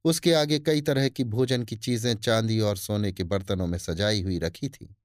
उसके 0.06 0.34
आगे 0.34 0.60
कई 0.60 0.82
तरह 0.82 1.08
की 1.10 1.24
भोजन 1.24 1.64
की 1.64 1.76
चीज़ें 1.76 2.14
चांदी 2.16 2.60
और 2.60 2.78
सोने 2.78 3.12
के 3.12 3.24
बर्तनों 3.24 3.68
में 3.68 3.78
सजाई 3.78 4.22
हुई 4.22 4.40
रखी 4.40 4.70
थी। 4.70 4.96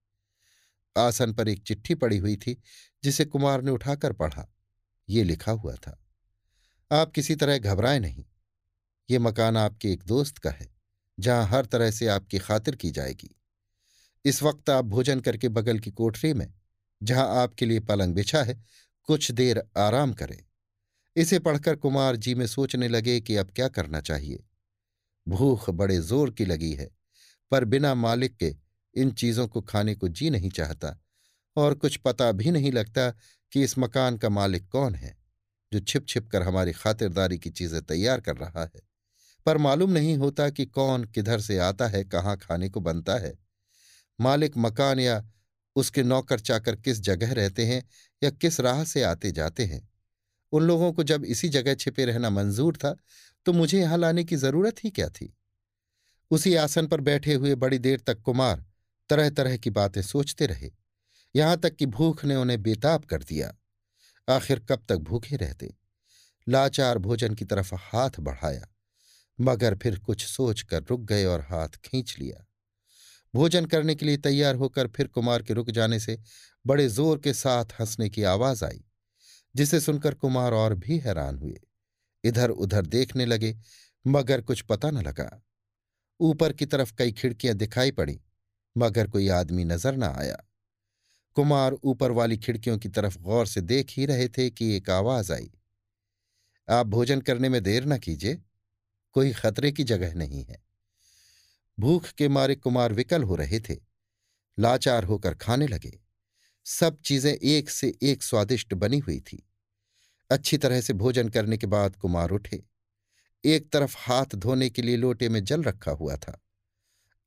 आसन 0.96 1.32
पर 1.32 1.48
एक 1.48 1.62
चिट्ठी 1.62 1.94
पड़ी 1.94 2.18
हुई 2.18 2.36
थी, 2.36 2.56
जिसे 3.04 3.24
कुमार 3.24 3.62
ने 3.62 3.70
उठाकर 3.70 4.12
पढ़ा। 4.12 4.46
ये 5.08 5.24
लिखा 5.24 5.52
हुआ 5.52 5.74
था, 5.74 5.98
आप 6.90 7.12
किसी 7.12 7.34
तरह 7.36 7.58
घबराए 7.58 7.98
नहीं। 7.98 8.24
ये 9.08 9.18
मकान 9.18 9.56
आपके 9.56 9.92
एक 9.92 10.02
दोस्त 10.04 10.38
का 10.38 10.50
है, 10.50 10.68
जहाँ 11.18 11.46
हर 11.46 11.66
तरह 11.66 11.90
से 11.90 12.06
आपकी 12.08 12.38
खातिर 12.38 12.76
की 12.76 12.90
जाएगी। 12.90 13.34
इस 14.24 14.42
वक्त 14.42 14.70
आप 14.70 14.84
भोजन 14.84 15.20
करके 15.20 15.48
बगल 15.50 15.78
की 15.78 15.90
कोठरी 15.90 16.32
में 16.34 16.52
जहाँ 17.02 17.42
आपके 17.42 17.66
लिए 17.66 17.80
पलंग 17.80 18.14
बिछा 18.14 18.42
है, 18.42 18.62
कुछ 19.08 19.30
देर 19.30 19.62
आराम 19.76 20.12
करें। 20.12 20.38
इसे 21.16 21.38
पढ़कर 21.38 21.76
कुमार 21.76 22.16
जी 22.16 22.34
में 22.34 22.46
सोचने 22.46 22.88
लगे 22.88 23.20
कि 23.20 23.36
अब 23.36 23.50
क्या 23.50 23.68
करना 23.68 24.00
चाहिए। 24.00 24.44
भूख 25.26 25.68
बड़े 25.70 25.98
ज़ोर 25.98 26.30
की 26.30 26.44
लगी 26.44 26.72
है, 26.72 26.90
पर 27.52 27.64
बिना 27.64 27.94
मालिक 27.94 28.36
के 28.36 28.54
इन 28.96 29.10
चीज़ों 29.10 29.46
को 29.48 29.60
खाने 29.60 29.94
को 29.94 30.08
जी 30.08 30.30
नहीं 30.30 30.50
चाहता 30.50 30.96
और 31.56 31.74
कुछ 31.74 31.96
पता 31.96 32.30
भी 32.32 32.50
नहीं 32.50 32.72
लगता 32.72 33.10
कि 33.52 33.62
इस 33.62 33.78
मकान 33.78 34.16
का 34.16 34.28
मालिक 34.28 34.68
कौन 34.68 34.94
है, 34.94 35.16
जो 35.72 35.80
छिप 35.80 36.06
छिप 36.08 36.28
कर 36.28 36.42
हमारी 36.42 36.72
खातिरदारी 36.72 37.38
की 37.38 37.50
चीज़ें 37.50 37.82
तैयार 37.82 38.20
कर 38.20 38.36
रहा 38.36 38.62
है। 38.64 38.82
पर 39.46 39.58
मालूम 39.58 39.90
नहीं 39.90 40.16
होता 40.16 40.48
कि 40.50 40.66
कौन 40.66 41.04
किधर 41.04 41.40
से 41.40 41.58
आता 41.58 41.88
है, 41.88 42.04
कहाँ 42.04 42.36
खाने 42.36 42.68
को 42.68 42.80
बनता 42.80 43.18
है। 43.18 43.34
मालिक 44.18 44.56
मकान 44.56 45.00
या 45.00 45.22
उसके 45.76 46.02
नौकर 46.02 46.40
चाकर 46.40 46.76
किस 46.76 47.00
जगह 47.00 47.32
रहते 47.32 47.66
हैं 47.66 47.82
या 48.22 48.30
किस 48.30 48.60
राह 48.60 48.84
से 48.84 49.02
आते 49.02 49.32
जाते 49.32 49.64
हैं? 49.64 49.88
उन 50.52 50.62
लोगों 50.62 50.92
को 50.92 51.02
जब 51.02 51.24
इसी 51.24 51.48
जगह 51.48 51.74
छिपे 51.74 52.04
रहना 52.04 52.30
मंजूर 52.30 52.76
था 52.76 52.96
तो 53.46 53.52
मुझे 53.52 53.80
यहाँ 53.80 53.98
लाने 53.98 54.24
की 54.24 54.36
ज़रूरत 54.36 54.84
ही 54.84 54.90
क्या 54.90 55.08
थी? 55.08 55.34
उसी 56.30 56.54
आसन 56.56 56.86
पर 56.86 57.00
बैठे 57.00 57.34
हुए 57.34 57.54
बड़ी 57.54 57.78
देर 57.78 58.00
तक 58.00 58.20
कुमार 58.20 58.64
तरह 59.10 59.30
तरह 59.30 59.56
की 59.56 59.70
बातें 59.70 60.00
सोचते 60.02 60.46
रहे। 60.46 60.70
यहाँ 61.34 61.56
तक 61.56 61.74
कि 61.76 61.86
भूख 61.88 62.24
ने 62.24 62.36
उन्हें 62.36 62.62
बेताब 62.62 63.04
कर 63.04 63.22
दिया। 63.22 63.54
आखिर 64.28 64.58
कब 64.60 64.84
तक 64.88 64.96
भूखे 64.98 65.36
रहते? 65.36 65.74
लाचार 66.46 66.98
भोजन 66.98 67.34
की 67.34 67.44
तरफ़ 67.44 67.74
हाथ 67.74 68.20
बढ़ाया, 68.20 68.66
मगर 69.38 69.76
फिर 69.76 69.98
कुछ 69.98 70.24
सोचकर 70.26 70.82
रुक 70.82 71.00
गए 71.00 71.24
और 71.24 71.40
हाथ 71.40 71.76
खींच 71.84 72.16
लिया। 72.18 72.44
भोजन 73.34 73.66
करने 73.66 73.94
के 73.94 74.06
लिए 74.06 74.16
तैयार 74.16 74.54
होकर 74.54 74.86
फिर 74.86 75.06
कुमार 75.06 75.42
के 75.42 75.54
रुक 75.54 75.70
जाने 75.70 75.98
से 76.00 76.18
बड़े 76.64 76.88
ज़ोर 76.88 77.18
के 77.18 77.32
साथ 77.34 77.72
हंसने 77.80 78.08
की 78.10 78.22
आवाज़ 78.22 78.64
आई, 78.64 78.84
जिसे 79.54 79.80
सुनकर 79.80 80.14
कुमार 80.14 80.52
और 80.52 80.74
भी 80.74 80.98
हैरान 80.98 81.38
हुए। 81.38 81.60
इधर 82.24 82.50
उधर 82.50 82.86
देखने 82.86 83.26
लगे, 83.26 83.56
मगर 84.04 84.40
कुछ 84.40 84.60
पता 84.60 84.90
न 84.90 85.02
लगा। 85.02 85.30
ऊपर 86.20 86.52
की 86.52 86.66
तरफ़ 86.66 86.92
कई 86.98 87.12
खिड़कियाँ 87.12 87.54
दिखाई 87.56 87.90
पड़ी, 87.90 88.20
मगर 88.76 89.06
कोई 89.06 89.28
आदमी 89.28 89.64
नज़र 89.64 89.96
न 89.96 90.02
आया। 90.02 90.36
कुमार 91.36 91.72
ऊपर 91.74 92.10
वाली 92.10 92.36
खिड़कियों 92.38 92.78
की 92.78 92.88
तरफ़ 92.88 93.18
गौर 93.18 93.46
से 93.46 93.60
देख 93.60 93.90
ही 93.90 94.06
रहे 94.06 94.28
थे 94.28 94.48
कि 94.50 94.74
एक 94.76 94.90
आवाज़ 94.90 95.32
आई। 95.32 95.50
आप 96.68 96.86
भोजन 96.86 97.20
करने 97.20 97.48
में 97.48 97.62
देर 97.62 97.86
न 97.86 97.98
कीजिए, 97.98 98.42
कोई 99.16 99.32
खतरे 99.32 99.72
की 99.72 99.84
जगह 99.84 100.14
नहीं 100.14 100.44
है। 100.44 100.63
भूख 101.78 102.08
के 102.08 102.28
मारे 102.28 102.54
कुमार 102.54 102.92
विकल 102.92 103.22
हो 103.22 103.36
रहे 103.36 103.60
थे। 103.60 103.76
लाचार 104.58 105.04
होकर 105.04 105.34
खाने 105.34 105.66
लगे। 105.66 106.00
सब 106.64 107.00
चीज़ें 107.00 107.32
एक 107.32 107.70
से 107.70 107.98
एक 108.02 108.22
स्वादिष्ट 108.22 108.74
बनी 108.74 108.98
हुई 108.98 109.20
थी। 109.20 109.48
अच्छी 110.30 110.58
तरह 110.58 110.80
से 110.80 110.92
भोजन 110.92 111.28
करने 111.28 111.56
के 111.56 111.66
बाद 111.66 111.96
कुमार 111.96 112.30
उठे। 112.30 112.64
एक 113.44 113.72
तरफ़ 113.72 113.94
हाथ 113.98 114.26
धोने 114.34 114.70
के 114.70 114.82
लिए 114.82 114.96
लोटे 114.96 115.28
में 115.28 115.44
जल 115.44 115.62
रखा 115.62 115.90
हुआ 115.90 116.16
था। 116.16 116.44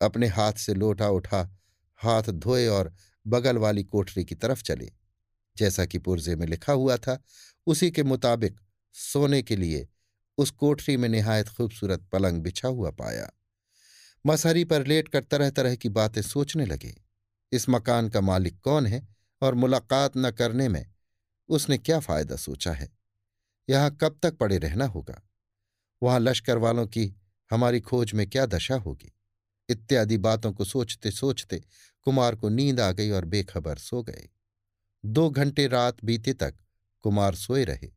अपने 0.01 0.27
हाथ 0.27 0.53
से 0.53 0.73
लोटा 0.73 1.09
उठा, 1.09 1.57
हाथ 1.95 2.23
धोए 2.23 2.67
और 2.67 2.93
बगल 3.27 3.57
वाली 3.57 3.83
कोठरी 3.83 4.25
की 4.25 4.35
तरफ़ 4.35 4.63
चले। 4.63 4.91
जैसा 5.57 5.85
कि 5.85 5.97
पुर्जे 5.97 6.35
में 6.35 6.47
लिखा 6.47 6.73
हुआ 6.73 6.97
था, 6.97 7.23
उसी 7.67 7.91
के 7.91 8.03
मुताबिक 8.03 8.59
सोने 8.93 9.41
के 9.41 9.55
लिए 9.55 9.87
उस 10.37 10.51
कोठरी 10.51 10.97
में 10.97 11.09
निहायत 11.09 11.47
खूबसूरत 11.47 12.01
पलंग 12.11 12.41
बिछा 12.41 12.67
हुआ 12.67 12.91
पाया। 12.91 13.31
मसहरी 14.25 14.63
पर 14.63 14.87
लेटकर 14.87 15.23
तरह 15.23 15.49
तरह 15.49 15.75
की 15.75 15.89
बातें 15.89 16.21
सोचने 16.21 16.65
लगे। 16.65 17.03
इस 17.51 17.69
मकान 17.69 18.09
का 18.09 18.21
मालिक 18.21 18.59
कौन 18.59 18.87
है 18.87 19.07
और 19.41 19.55
मुलाकात 19.55 20.11
न 20.17 20.31
करने 20.31 20.69
में 20.69 20.93
उसने 21.49 21.77
क्या 21.77 21.99
फ़ायदा 21.99 22.35
सोचा 22.35 22.71
है? 22.71 22.97
यहाँ 23.69 23.97
कब 24.01 24.19
तक 24.23 24.37
पड़े 24.37 24.57
रहना 24.57 24.85
होगा? 24.85 25.21
वहाँ 26.03 26.19
लश्कर 26.19 26.57
वालों 26.57 26.87
की 26.87 27.15
हमारी 27.51 27.79
खोज 27.79 28.13
में 28.13 28.29
क्या 28.29 28.45
दशा 28.45 28.75
होगी? 28.75 29.13
इत्यादि 29.69 30.17
बातों 30.17 30.53
को 30.53 30.65
सोचते 30.65 31.11
सोचते 31.11 31.63
कुमार 32.01 32.35
को 32.35 32.49
नींद 32.49 32.79
आ 32.79 32.91
गई 32.91 33.09
और 33.09 33.25
बेखबर 33.25 33.77
सो 33.77 34.03
गए। 34.03 34.29
दो 35.05 35.29
घंटे 35.29 35.67
रात 35.67 36.03
बीते 36.03 36.33
तक 36.33 36.55
कुमार 37.01 37.35
सोए 37.35 37.63
रहे। 37.63 37.91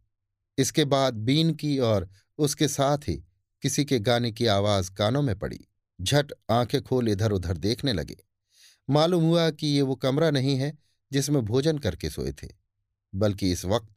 इसके 0.59 0.85
बाद 0.85 1.15
बीन 1.15 1.55
की 1.55 1.79
और 1.79 2.11
उसके 2.39 2.69
साथ 2.69 2.99
ही 2.99 3.25
किसी 3.62 3.85
के 3.85 3.99
गाने 3.99 4.33
की 4.33 4.47
आवाज़ 4.47 4.93
कानों 4.93 5.23
में 5.23 5.39
पड़ी। 5.39 5.67
झट 6.00 6.33
आँखें 6.50 6.83
खोल 6.83 7.09
इधर 7.09 7.33
उधर 7.33 7.57
देखने 7.57 7.92
लगे। 7.92 8.16
मालूम 8.90 9.25
हुआ 9.25 9.50
कि 9.50 9.66
ये 9.66 9.83
वो 9.83 9.95
कमरा 9.95 10.30
नहीं 10.30 10.57
है 10.57 10.78
जिसमें 11.12 11.45
भोजन 11.45 11.78
करके 11.78 12.11
सोए 12.11 12.33
थे, 12.33 12.49
बल्कि 13.14 13.52
इस 13.52 13.64
वक्त 13.64 13.88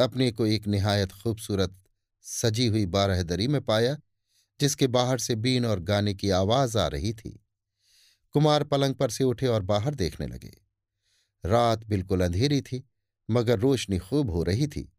अपने 0.00 0.30
को 0.30 0.46
एक 0.46 0.66
निहायत 0.66 1.12
खूबसूरत, 1.12 1.82
सजी 2.22 2.66
हुई 2.66 2.86
बारहदरी 2.86 3.48
में 3.48 3.60
पाया, 3.60 3.98
जिसके 4.60 4.86
बाहर 4.86 5.18
से 5.18 5.34
बीन 5.34 5.66
और 5.66 5.80
गाने 5.80 6.14
की 6.14 6.30
आवाज़ 6.30 6.78
आ 6.78 6.86
रही 6.86 7.12
थी। 7.14 7.44
कुमार 8.32 8.64
पलंग 8.64 8.94
पर 8.94 9.10
से 9.10 9.24
उठे 9.24 9.46
और 9.46 9.62
बाहर 9.62 9.94
देखने 9.94 10.26
लगे। 10.26 10.52
रात 11.44 11.86
बिल्कुल 11.86 12.20
अंधेरी 12.20 12.60
थी, 12.60 12.88
मगर 13.30 13.58
रोशनी 13.58 13.98
खूब 13.98 14.30
हो 14.30 14.42
रही 14.42 14.66
थी, 14.66 14.92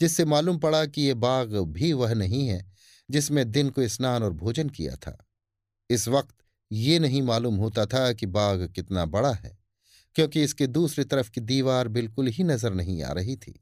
जिससे 0.00 0.24
मालूम 0.24 0.58
पड़ा 0.58 0.86
कि 0.86 1.02
ये 1.02 1.14
बाग 1.14 1.56
भी 1.56 1.92
वह 1.92 2.14
नहीं 2.14 2.48
है 2.48 2.72
जिसमें 3.10 3.50
दिन 3.50 3.70
को 3.70 3.88
स्नान 3.88 4.22
और 4.22 4.32
भोजन 4.32 4.68
किया 4.68 4.96
था। 4.96 5.26
इस 5.92 6.06
वक्त 6.08 6.34
ये 6.70 6.98
नहीं 6.98 7.22
मालूम 7.22 7.56
होता 7.56 7.84
था 7.86 8.12
कि 8.12 8.26
बाग 8.28 8.66
कितना 8.74 9.04
बड़ा 9.06 9.32
है, 9.32 9.56
क्योंकि 10.16 10.42
इसके 10.42 10.66
दूसरी 10.68 11.04
तरफ़ 11.04 11.30
की 11.30 11.40
दीवार 11.42 11.88
बिल्कुल 11.88 12.26
ही 12.28 12.44
नज़र 12.44 12.74
नहीं 12.74 13.02
आ 13.02 13.12
रही 13.12 13.36
थी। 13.36 13.54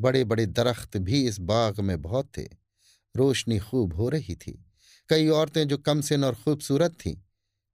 बड़े 0.00 0.24
बड़े 0.24 0.46
दरख्त 0.48 0.96
भी 0.98 1.26
इस 1.28 1.38
बाग 1.42 1.80
में 1.80 2.00
बहुत 2.02 2.30
थे। 2.38 2.48
रोशनी 3.14 3.58
खूब 3.58 3.94
हो 3.94 4.08
रही 4.08 4.34
थी। 4.36 4.52
कई 5.08 5.28
औरतें 5.28 5.66
जो 5.68 5.78
कमसिन 5.78 6.24
और 6.24 6.34
खूबसूरत 6.34 6.92
थीं, 6.96 7.14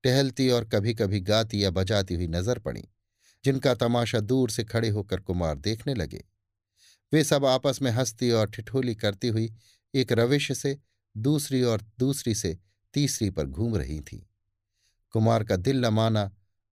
टहलती 0.05 0.49
और 0.51 0.65
कभी 0.65 0.95
कभी 0.95 1.21
गाती 1.21 1.65
या 1.65 1.71
बजाती 1.71 2.15
हुई 2.15 2.27
नज़र 2.29 2.59
पड़ी, 2.59 2.85
जिनका 3.45 3.75
तमाशा 3.75 4.21
दूर 4.21 4.51
से 4.51 4.65
खड़े 4.65 4.89
होकर 4.89 5.21
कुमार 5.21 5.57
देखने 5.59 5.95
लगे। 5.95 6.25
वे 7.13 7.23
सब 7.25 7.45
आपस 7.45 7.79
में 7.83 7.91
हंसती 7.91 8.31
और 8.31 8.51
ठिठोली 8.51 8.95
करती 8.95 9.29
हुई 9.29 9.51
एक 9.95 10.13
रविश 10.13 10.51
से, 10.53 10.79
दूसरी 11.15 11.63
और 11.63 11.83
दूसरी 11.99 12.35
से 12.35 12.59
तीसरी 12.95 13.31
पर 13.31 13.47
घूम 13.47 13.77
रही 13.77 14.01
थीं। 14.01 14.21
कुमार 15.15 15.45
का 15.45 15.57
दिल 15.57 15.81
न 15.81 15.89
माना 15.89 16.31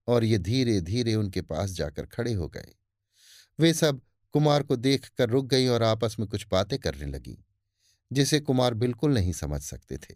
और 0.09 0.25
ये 0.25 0.38
धीरे 0.38 0.80
धीरे 0.80 1.14
उनके 1.14 1.42
पास 1.42 1.71
जाकर 1.71 2.06
खड़े 2.06 2.33
हो 2.33 2.49
गए। 2.49 2.75
वे 3.59 3.73
सब 3.75 4.00
कुमार 4.35 4.62
को 4.62 4.76
देखकर 4.76 5.30
रुक 5.30 5.47
गई 5.47 5.66
और 5.66 5.83
आपस 5.83 6.16
में 6.21 6.28
कुछ 6.28 6.47
बातें 6.50 6.78
करने 6.78 7.06
लगी, 7.06 7.38
जिसे 8.11 8.40
कुमार 8.40 8.75
बिल्कुल 8.75 9.14
नहीं 9.14 9.33
समझ 9.33 9.61
सकते 9.62 9.99
थे। 9.99 10.14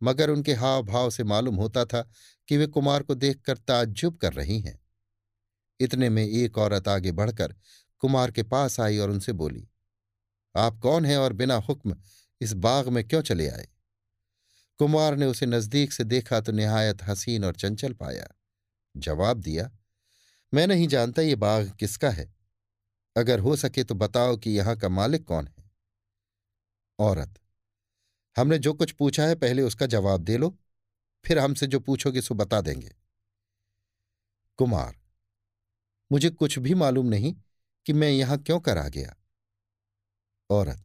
मगर 0.00 0.30
उनके 0.30 0.54
हाव 0.54 0.82
भाव 0.82 1.10
से 1.10 1.24
मालूम 1.24 1.56
होता 1.56 1.84
था 1.84 2.02
कि 2.48 2.56
वे 2.56 2.66
कुमार 2.66 3.02
को 3.02 3.14
देखकर 3.14 3.58
ताज्जुब 3.58 4.16
कर 4.16 4.32
रही 4.32 4.60
हैं। 4.60 4.78
इतने 5.80 6.08
में 6.08 6.24
एक 6.24 6.58
औरत 6.58 6.88
आगे 6.88 7.12
बढ़कर 7.12 7.54
कुमार 8.02 8.30
के 8.30 8.42
पास 8.42 8.78
आई 8.80 8.98
और 8.98 9.10
उनसे 9.10 9.32
बोली, 9.32 9.68
आप 10.54 10.78
कौन 10.78 11.04
हैं 11.04 11.16
और 11.16 11.32
बिना 11.32 11.56
हुक्म 11.58 11.96
इस 12.40 12.52
बाग 12.54 12.88
में 12.88 13.06
क्यों 13.08 13.22
चले 13.22 13.48
आए? 13.48 13.68
कुमार 14.80 15.16
ने 15.16 15.26
उसे 15.26 15.46
नज़दीक 15.46 15.92
से 15.92 16.04
देखा 16.04 16.40
तो 16.40 16.52
निहायत 16.52 17.02
हसीन 17.02 17.44
और 17.44 17.54
चंचल 17.54 17.92
पाया। 17.92 18.26
जवाब 18.96 19.40
दिया, 19.40 19.70
मैं 20.54 20.66
नहीं 20.66 20.86
जानता 20.88 21.22
ये 21.22 21.34
बाग 21.34 21.70
किसका 21.70 22.10
है। 22.10 22.34
अगर 23.16 23.38
हो 23.38 23.56
सके 23.56 23.84
तो 23.84 23.94
बताओ 23.94 24.36
कि 24.36 24.50
यहाँ 24.50 24.76
का 24.76 24.88
मालिक 24.88 25.24
कौन 25.24 25.46
है? 25.46 25.70
औरत, 26.98 27.34
हमने 28.36 28.58
जो 28.58 28.72
कुछ 28.74 28.92
पूछा 28.92 29.24
है 29.24 29.34
पहले 29.34 29.62
उसका 29.62 29.86
जवाब 29.86 30.20
दे 30.20 30.36
लो, 30.36 30.56
फिर 31.24 31.38
हमसे 31.38 31.66
जो 31.66 31.80
पूछोगे 31.80 32.20
सो 32.20 32.34
बता 32.34 32.60
देंगे। 32.60 32.94
कुमार, 34.58 34.96
मुझे 36.12 36.30
कुछ 36.30 36.58
भी 36.58 36.74
मालूम 36.74 37.06
नहीं 37.06 37.34
कि 37.86 37.92
मैं 37.92 38.10
यहाँ 38.10 38.38
क्यों 38.38 38.60
कर 38.60 38.78
आ 38.78 38.88
गया? 38.88 39.14
औरत, 40.50 40.82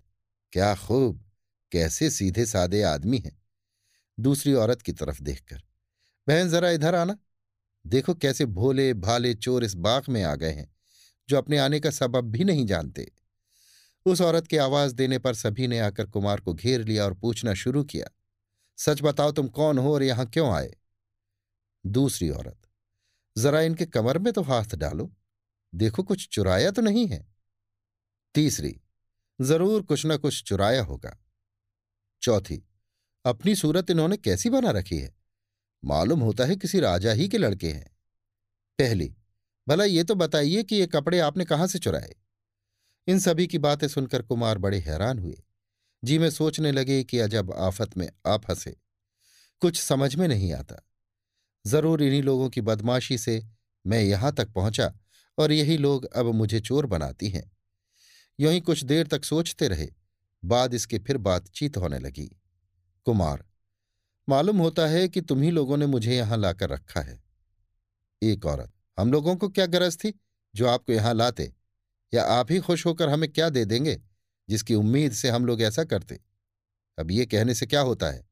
क्या 0.51 0.75
खूब, 0.75 1.23
कैसे 1.71 2.09
सीधे 2.09 2.45
सादे 2.45 2.81
आदमी 2.81 3.17
हैं? 3.17 3.44
दूसरी 4.17 4.53
औरत 4.53 4.81
की 4.81 4.91
तरफ़ 4.93 5.21
देखकर। 5.21 5.61
बहन, 6.27 6.49
जरा 6.49 6.69
इधर 6.69 6.95
आना। 6.95 7.17
देखो 7.85 8.13
कैसे 8.13 8.45
भोले, 8.45 8.93
भाले 8.93 9.33
चोर 9.33 9.63
इस 9.63 9.73
बाग 9.75 10.03
में 10.09 10.23
आ 10.23 10.35
गए 10.35 10.51
हैं, 10.51 10.73
जो 11.29 11.37
अपने 11.37 11.57
आने 11.57 11.79
का 11.79 11.89
सबब 11.91 12.31
भी 12.31 12.43
नहीं 12.43 12.65
जानते। 12.65 13.11
उस 14.05 14.21
औरत 14.21 14.47
की 14.47 14.57
आवाज़ 14.57 14.93
देने 14.95 15.19
पर 15.19 15.33
सभी 15.33 15.67
ने 15.67 15.79
आकर 15.79 16.05
कुमार 16.05 16.39
को 16.39 16.53
घेर 16.53 16.83
लिया 16.83 17.05
और 17.05 17.13
पूछना 17.13 17.53
शुरू 17.53 17.83
किया, 17.83 18.07
सच 18.77 19.01
बताओ 19.01 19.31
तुम 19.31 19.47
कौन 19.49 19.77
हो 19.77 19.93
और 19.93 20.03
यहाँ 20.03 20.25
क्यों 20.25 20.51
आए? 20.53 20.71
दूसरी 21.85 22.29
औरत, 22.29 22.57
जरा 23.35 23.61
इनके 23.61 23.85
कमर 23.85 24.17
में 24.17 24.31
तो 24.33 24.41
हाथ 24.41 24.75
डालो। 24.75 25.11
देखो 25.73 26.03
कुछ 26.03 26.27
चुराया 26.27 26.71
तो 26.71 26.81
नहीं 26.81 27.07
है? 27.07 27.25
तीसरी, 28.35 28.75
ज़रूर 29.39 29.81
कुछ 29.81 30.05
न 30.05 30.17
कुछ 30.17 30.43
चुराया 30.43 30.83
होगा। 30.83 31.17
चौथी 32.21 32.63
अपनी 33.25 33.55
सूरत 33.55 33.89
इन्होंने 33.89 34.17
कैसी 34.17 34.49
बना 34.49 34.71
रखी 34.71 34.97
है? 34.97 35.15
मालूम 35.85 36.19
होता 36.19 36.45
है 36.45 36.55
किसी 36.55 36.79
राजा 36.79 37.11
ही 37.11 37.27
के 37.27 37.37
लड़के 37.37 37.71
हैं। 37.71 37.89
पहली, 38.79 39.15
भला 39.67 39.83
ये 39.83 40.03
तो 40.03 40.15
बताइए 40.15 40.63
कि 40.63 40.75
ये 40.75 40.87
कपड़े 40.87 41.19
आपने 41.19 41.45
कहाँ 41.45 41.67
से 41.67 41.79
चुराए? 41.79 42.15
इन 43.07 43.19
सभी 43.19 43.47
की 43.47 43.57
बातें 43.57 43.87
सुनकर 43.87 44.21
कुमार 44.21 44.57
बड़े 44.57 44.79
हैरान 44.79 45.19
हुए। 45.19 45.43
जी 46.03 46.17
में 46.19 46.29
सोचने 46.29 46.71
लगे 46.71 47.03
कि 47.03 47.19
अजब 47.19 47.51
आफत 47.51 47.97
में 47.97 48.09
आप 48.27 48.49
हंसे 48.49 48.75
कुछ 49.61 49.81
समझ 49.81 50.15
में 50.15 50.27
नहीं 50.27 50.53
आता। 50.53 50.75
ज़रूर 51.67 52.03
इन्हीं 52.03 52.23
लोगों 52.23 52.49
की 52.49 52.61
बदमाशी 52.61 53.17
से 53.17 53.47
मैं 53.85 54.01
यहाँ 54.01 54.33
तक 54.33 54.49
पहुँचा 54.49 54.93
और 55.37 55.51
यही 55.51 55.77
लोग 55.77 56.05
अब 56.05 56.25
मुझे 56.25 56.59
चोर 56.59 56.85
बनाती 56.85 57.29
हैं। 57.29 57.51
यूँ 58.39 58.59
कुछ 58.59 58.83
देर 58.83 59.07
तक 59.07 59.23
सोचते 59.23 59.67
रहे, 59.67 59.87
बाद 60.43 60.73
इसके 60.73 60.99
फिर 60.99 61.17
बातचीत 61.17 61.77
होने 61.77 61.99
लगी। 61.99 62.29
कुमार, 63.07 63.43
मालूम 64.27 64.57
होता 64.57 64.85
है 64.87 65.07
कि 65.07 65.21
तुम्ही 65.21 65.49
लोगों 65.51 65.77
ने 65.77 65.85
मुझे 65.85 66.15
यहाँ 66.15 66.37
लाकर 66.37 66.69
रखा 66.69 67.01
है। 67.01 67.19
एक 68.21 68.45
औरत, 68.45 68.71
हम 68.97 69.11
लोगों 69.11 69.35
को 69.35 69.49
क्या 69.49 69.65
गरज 69.65 69.97
थी? 69.97 70.13
जो 70.53 70.67
आपको 70.67 70.93
यहाँ 70.93 71.13
लाते, 71.13 71.51
या 72.13 72.23
आप 72.23 72.51
ही 72.51 72.59
खुश 72.59 72.85
होकर 72.85 73.09
हमें 73.09 73.31
क्या 73.31 73.49
दे 73.49 73.65
देंगे, 73.65 73.97
जिसकी 74.49 74.75
उम्मीद 74.75 75.13
से 75.13 75.29
हम 75.29 75.45
लोग 75.45 75.61
ऐसा 75.61 75.83
करते? 75.83 76.19
अब 76.97 77.11
ये 77.11 77.25
कहने 77.25 77.53
से 77.53 77.65
क्या 77.65 77.81
होता 77.81 78.11
है? 78.11 78.25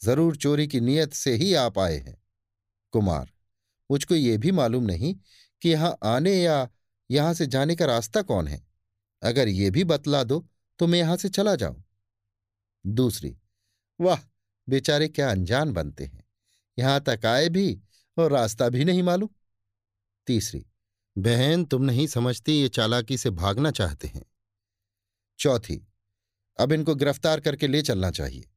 ज़रूर 0.00 0.36
चोरी 0.36 0.66
की 0.66 0.80
नीयत 0.80 1.12
से 1.14 1.34
ही 1.34 1.52
आप 1.54 1.78
आए 1.78 1.96
हैं। 1.96 2.16
कुमार, 2.94 3.32
मुझको 3.90 4.14
ये 4.14 4.36
भी 4.38 4.50
मालूम 4.52 4.84
नहीं 4.84 5.14
कि 5.62 5.68
यहाँ 5.68 5.96
आने 6.04 6.34
या 6.34 6.68
यहाँ 7.10 7.34
से 7.34 7.46
जाने 7.46 7.76
का 7.76 7.86
रास्ता 7.86 8.22
कौन 8.22 8.48
है। 8.48 8.62
अगर 9.22 9.48
ये 9.48 9.70
भी 9.70 9.84
बतला 9.84 10.22
दो 10.24 10.44
तो 10.80 10.86
मैं 10.86 10.98
यहाँ 10.98 11.16
से 11.16 11.28
चला 11.28 11.54
जाऊँ। 11.54 11.82
दूसरी 12.84 13.36
वाह, 14.02 14.18
बेचारे 14.68 15.08
क्या 15.08 15.30
अनजान 15.30 15.72
बनते 15.72 16.04
हैं। 16.04 16.24
यहाँ 16.78 17.00
तक 17.00 17.26
आए 17.26 17.48
भी 17.48 17.82
और 18.18 18.32
रास्ता 18.32 18.68
भी 18.68 18.84
नहीं 18.84 19.02
मालूम। 19.02 19.28
तीसरी, 20.26 20.66
बहन 21.18 21.64
तुम 21.64 21.82
नहीं 21.82 22.06
समझती 22.06 22.52
ये 22.52 22.68
चालाकी 22.68 23.18
से 23.18 23.30
भागना 23.30 23.70
चाहते 23.70 24.08
हैं। 24.08 24.24
चौथी, 25.38 25.88
अब 26.60 26.72
इनको 26.72 26.94
गिरफ़्तार 26.94 27.40
करके 27.40 27.66
ले 27.66 27.82
चलना 27.82 28.10
चाहिए। 28.10 28.50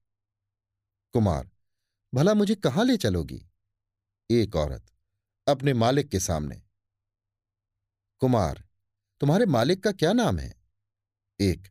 कुमार, 1.14 1.50
भला 2.14 2.34
मुझे 2.34 2.56
कहाँ 2.56 2.86
ले 2.86 2.98
चलोगी? 2.98 3.50
एक 4.30 4.56
औरत, 4.56 4.92
अपने 5.48 5.74
मालिक 5.74 6.10
के 6.10 6.20
सामने। 6.20 6.62
कुमार, 8.20 8.64
तुम्हारे 9.20 9.46
मालिक 9.46 9.84
का 9.84 9.92
क्या 9.92 10.14
नाम 10.14 10.40
है? 10.40 10.54
एक, 11.40 11.68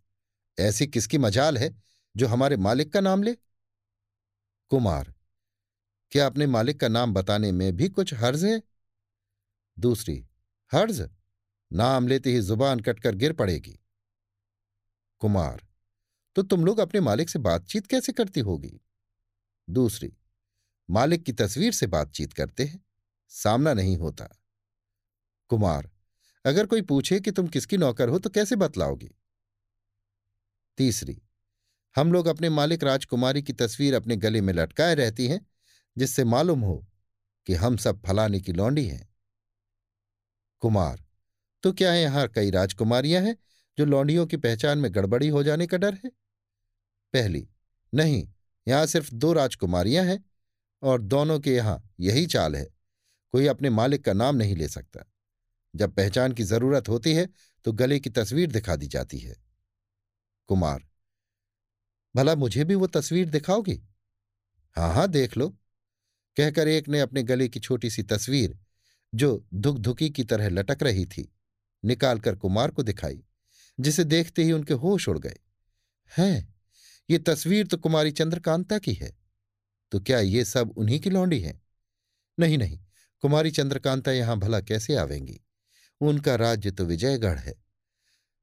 ऐसी 0.59 0.87
किसकी 0.87 1.19
मजाल 1.19 1.59
है 1.59 1.83
जो 2.17 2.27
हमारे 2.27 2.57
मालिक 2.57 2.93
का 2.93 3.01
नाम 3.01 3.23
ले? 3.23 3.37
कुमार, 4.71 5.13
क्या 6.13 6.27
अपने 6.27 6.47
मालिक 6.47 6.81
का 6.81 6.89
नाम 6.89 7.13
बताने 7.15 7.53
में 7.53 7.77
भी 7.77 7.89
कुछ 7.89 8.15
हर्ज 8.15 8.45
है? 8.45 8.63
दूसरी, 9.77 10.17
हर्ज? 10.73 11.09
नाम 11.73 12.09
लेते 12.09 12.33
ही 12.33 12.41
ज़ुबान 12.41 12.81
कटकर 12.81 13.15
गिर 13.15 13.33
पड़ेगी। 13.33 13.79
कुमार 15.21 15.67
तो 16.37 16.43
तुम 16.43 16.65
लोग 16.65 16.79
अपने 16.79 17.01
मालिक 17.01 17.31
से 17.31 17.39
बातचीत 17.39 17.87
कैसे 17.87 18.13
करती 18.13 18.41
होगी? 18.41 18.81
दूसरी, 19.69 20.13
मालिक 20.91 21.25
की 21.25 21.33
तस्वीर 21.33 21.73
से 21.73 21.87
बातचीत 21.87 22.33
करते 22.33 22.65
हैं, 22.65 22.85
सामना 23.29 23.75
नहीं 23.75 23.97
होता। 23.97 24.29
कुमार, 25.51 25.91
अगर 26.45 26.67
कोई 26.67 26.83
पूछे 26.83 27.21
कि 27.21 27.31
तुम 27.31 27.47
किसकी 27.49 27.77
नौकर 27.77 28.09
हो 28.09 28.19
तो 28.19 28.31
कैसे 28.31 28.57
बतलाओगी? 28.57 29.11
तीसरी 30.79 31.21
हम 31.97 32.13
लोग 32.13 32.27
अपने 32.27 32.49
मालिक 32.51 32.85
राजकुमारी 32.85 33.43
की 33.43 33.53
तस्वीर 33.53 33.95
अपने 33.95 34.17
गले 34.17 34.41
में 34.41 34.53
लटकाए 34.53 34.95
रहती 34.95 35.27
हैं, 35.29 35.41
जिससे 35.97 36.25
मालूम 36.25 36.61
हो 36.61 36.77
कि 37.47 37.55
हम 37.55 37.77
सब 37.77 38.01
फलाने 38.03 38.41
की 38.41 38.53
लौंडी 38.53 38.85
हैं। 38.87 39.09
कुमार 40.63 41.03
तो 41.65 41.73
क्या 41.73 41.93
है 41.93 42.01
यहाँ 42.03 42.27
कई 42.29 42.51
राजकुमारियाँ 42.51 43.23
हैं 43.23 43.37
जो 43.79 43.85
लौंडियों 43.85 44.27
की 44.27 44.37
पहचान 44.37 44.79
में 44.79 44.95
गड़बड़ी 44.95 45.29
हो 45.29 45.43
जाने 45.43 45.67
का 45.67 45.77
डर 45.77 45.95
है? 45.95 46.11
पहली, 47.15 47.47
नहीं, 47.93 48.27
यहाँ 48.67 48.87
सिर्फ़ 48.87 49.15
दो 49.15 49.33
राजकुमारियाँ 49.33 50.05
हैं 50.05 50.25
और 50.83 51.01
दोनों 51.03 51.39
के 51.41 51.55
यहाँ 51.55 51.83
यही 52.01 52.27
चाल 52.27 52.57
है, 52.57 52.65
कोई 53.35 53.47
अपने 53.47 53.71
मालिक 53.71 54.05
का 54.05 54.13
नाम 54.13 54.37
नहीं 54.37 54.57
ले 54.57 54.69
सकता। 54.69 55.05
जब 55.75 55.95
पहचान 55.95 56.33
की 56.33 56.43
ज़रूरत 56.45 56.89
होती 56.89 57.15
है 57.15 57.29
तो 57.65 57.73
गले 57.75 57.99
की 58.01 58.11
तस्वीर 58.11 58.51
दिखा 58.53 58.77
दी 58.77 58.87
जाती 58.87 59.19
है। 59.19 59.37
कुमार 60.49 60.83
भला 62.17 62.35
मुझे 62.35 62.65
भी 62.65 62.75
वो 62.75 62.87
तस्वीर 62.87 63.29
दिखाओगी? 63.29 63.83
हाँ 64.77 64.95
हाँ 64.95 65.09
देख 65.09 65.37
लो। 65.37 65.49
कहकर 66.37 66.69
एक 66.69 66.89
ने 66.89 67.01
अपने 67.01 67.23
गले 67.23 67.49
की 67.49 67.61
छोटी 67.61 67.91
सी 67.91 68.03
तस्वीर, 68.03 68.59
जो 69.15 69.47
धुकधुकी 69.55 70.11
की 70.11 70.25
तरह 70.25 70.49
लटक 70.49 70.83
रही 70.83 71.07
थी, 71.07 71.33
निकालकर 71.85 72.37
कुमार 72.37 72.71
को 72.71 72.83
दिखाई, 72.83 73.25
जिसे 73.81 74.05
देखते 74.05 74.45
ही 74.45 74.53
उनके 74.53 74.75
होश 74.75 75.09
उड़ 75.09 75.19
गए। 75.19 75.37
हैं, 76.19 76.55
ये 77.11 77.19
तस्वीर 77.19 77.67
तो 77.67 77.77
कुमारी 77.77 78.11
चंद्रकांता 78.11 78.79
की 78.79 78.95
है। 78.95 79.17
तो 79.91 80.01
क्या 80.01 80.21
ये 80.21 80.45
सब 80.45 80.75
उन्हीं 80.77 81.01
की 81.01 81.11
लौंडी 81.11 81.41
है? 81.41 81.61
नहीं 82.39 82.59
नहीं, 82.59 82.79
कुमारी 83.21 83.51
चंद्रकांता 83.51 84.13
यहाँ 84.13 84.39
भला 84.39 84.61
कैसे 84.61 84.97
आवेंगी? 84.97 85.41
उनका 86.01 86.37
राज्य 86.37 86.71
तो 86.71 86.85
विजयगढ़ 86.85 87.39
है। 87.39 87.55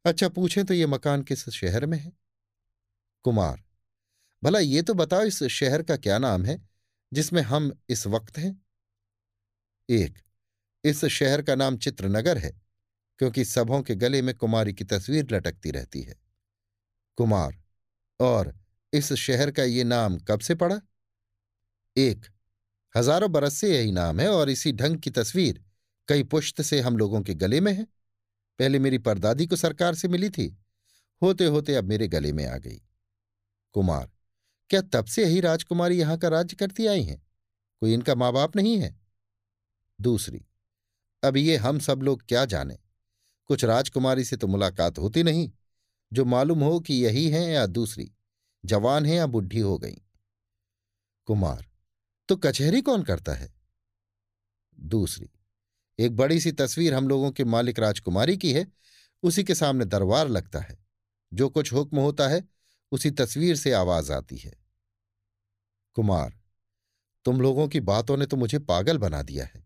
अच्छा 0.06 0.30
पूछें 0.30 0.66
तो 0.66 0.74
ये 0.74 0.86
मकान 0.86 1.22
किस 1.22 1.50
शहर 1.50 1.86
में 1.86 2.00
है? 2.00 2.21
कुमार। 3.26 3.64
भला 4.44 4.60
ये 4.60 4.82
तो 4.82 4.94
बताओ 4.94 5.24
इस 5.24 5.44
शहर 5.44 5.84
का 5.84 5.98
क्या 5.98 6.18
नाम 6.18 6.46
है, 6.46 6.58
जिसमें 7.12 7.42
हम 7.42 7.72
इस 7.90 8.08
वक्त 8.08 8.38
हैं? 8.38 8.66
एक, 9.90 10.18
इस 10.84 11.06
शहर 11.06 11.42
का 11.42 11.56
नाम 11.56 11.78
चित्रनगर 11.78 12.38
है, 12.38 12.52
क्योंकि 13.20 13.46
सबों 13.46 13.82
के 13.82 13.96
गले 13.96 14.22
में 14.22 14.34
कुमारी 14.36 14.74
की 14.74 14.84
तस्वीर 14.84 15.34
लटकती 15.34 15.72
रहती 15.72 16.02
है। 16.02 16.16
कुमार, 17.18 17.58
और 18.20 18.54
इस 18.94 19.14
शहर 19.14 19.52
का 19.52 19.64
ये 19.64 19.84
नाम 19.84 20.18
कब 20.20 20.40
से 20.40 20.56
पड़ा? 20.56 20.80
एक, 21.96 22.26
हज़ारों 22.96 23.32
बरस 23.32 23.54
से 23.54 23.76
यही 23.76 23.92
नाम 23.92 24.20
है 24.20 24.28
और 24.30 24.50
इसी 24.50 24.72
ढंग 24.72 24.98
की 24.98 25.10
तस्वीर 25.10 25.64
कई 26.08 26.24
पुश्त 26.24 26.62
से 26.62 26.80
हम 26.80 26.98
लोगों 26.98 27.22
के 27.22 27.34
गले 27.34 27.60
में 27.62 27.74
है। 27.74 27.84
पहले 28.60 28.80
मेरी 28.80 28.98
परदादी 28.98 29.46
को 29.48 29.56
सरकार 29.56 29.96
से 29.96 30.08
मिली 30.08 30.30
थी 30.30 30.56
होते 31.22 31.46
होते 31.46 31.76
अब 31.76 31.84
मेरे 31.84 32.08
गले 32.08 32.32
में 32.34 32.46
आ 32.48 32.58
गई। 32.58 32.82
कुमार 33.74 34.12
क्या 34.70 34.82
तब 34.82 35.06
से 35.06 35.24
यही 35.24 35.40
राजकुमारी 35.40 36.00
यहाँ 36.00 36.18
का 36.18 36.28
राज्य 36.28 36.56
करती 36.56 36.86
आई 36.86 37.04
हैं? 37.04 37.28
कोई 37.80 37.94
इनका 37.94 38.16
माँ 38.16 38.34
बाप 38.34 38.56
नहीं 38.56 38.78
है? 38.78 39.00
दूसरी, 40.02 40.46
अब 41.24 41.38
ये 41.38 41.58
हम 41.58 41.80
सब 41.80 42.02
लोग 42.02 42.24
क्या 42.28 42.46
जाने? 42.46 42.78
कुछ 43.46 43.66
राजकुमारी 43.66 44.24
से 44.24 44.38
तो 44.38 44.48
मुलाकात 44.48 45.00
होती 45.00 45.24
नहीं, 45.24 45.52
जो 46.14 46.26
मालूम 46.26 46.64
हो 46.64 46.80
कि 46.80 46.94
यही 46.94 47.30
है 47.30 47.52
या 47.52 47.66
दूसरी, 47.66 48.12
जवान 48.66 49.06
है 49.06 49.16
या 49.16 49.26
बुढ़ी 49.26 49.60
हो 49.60 49.78
गई। 49.78 50.02
कुमार 51.26 51.66
तो 52.28 52.36
कचहरी 52.36 52.82
कौन 52.82 53.04
करता 53.04 53.34
है? 53.34 53.54
दूसरी, 54.80 55.30
एक 56.00 56.16
बड़ी 56.16 56.40
सी 56.40 56.52
तस्वीर 56.52 56.94
हम 56.94 57.08
लोगों 57.08 57.32
के 57.32 57.44
मालिक 57.44 57.80
राजकुमारी 57.80 58.38
की 58.38 58.54
है, 58.54 58.68
उसी 59.24 59.44
के 59.44 59.56
सामने 59.56 59.86
दरबार 59.86 60.28
लगता 60.28 60.60
है। 60.60 60.78
जो 61.34 61.50
कुछ 61.50 61.74
हुक्म 61.74 62.00
होता 62.00 62.28
है 62.28 62.44
उसी 62.92 63.12
तस्वीर 63.12 63.56
से 63.56 63.72
आवाज़ 63.72 64.12
आती 64.12 64.38
है। 64.38 64.54
कुमार, 65.96 66.40
तुम 67.26 67.42
लोगों 67.42 67.68
की 67.68 67.80
बातों 67.80 68.18
ने 68.18 68.26
तो 68.26 68.38
मुझे 68.38 68.60
पागल 68.60 68.98
बना 68.98 69.22
दिया 69.22 69.46
है। 69.46 69.64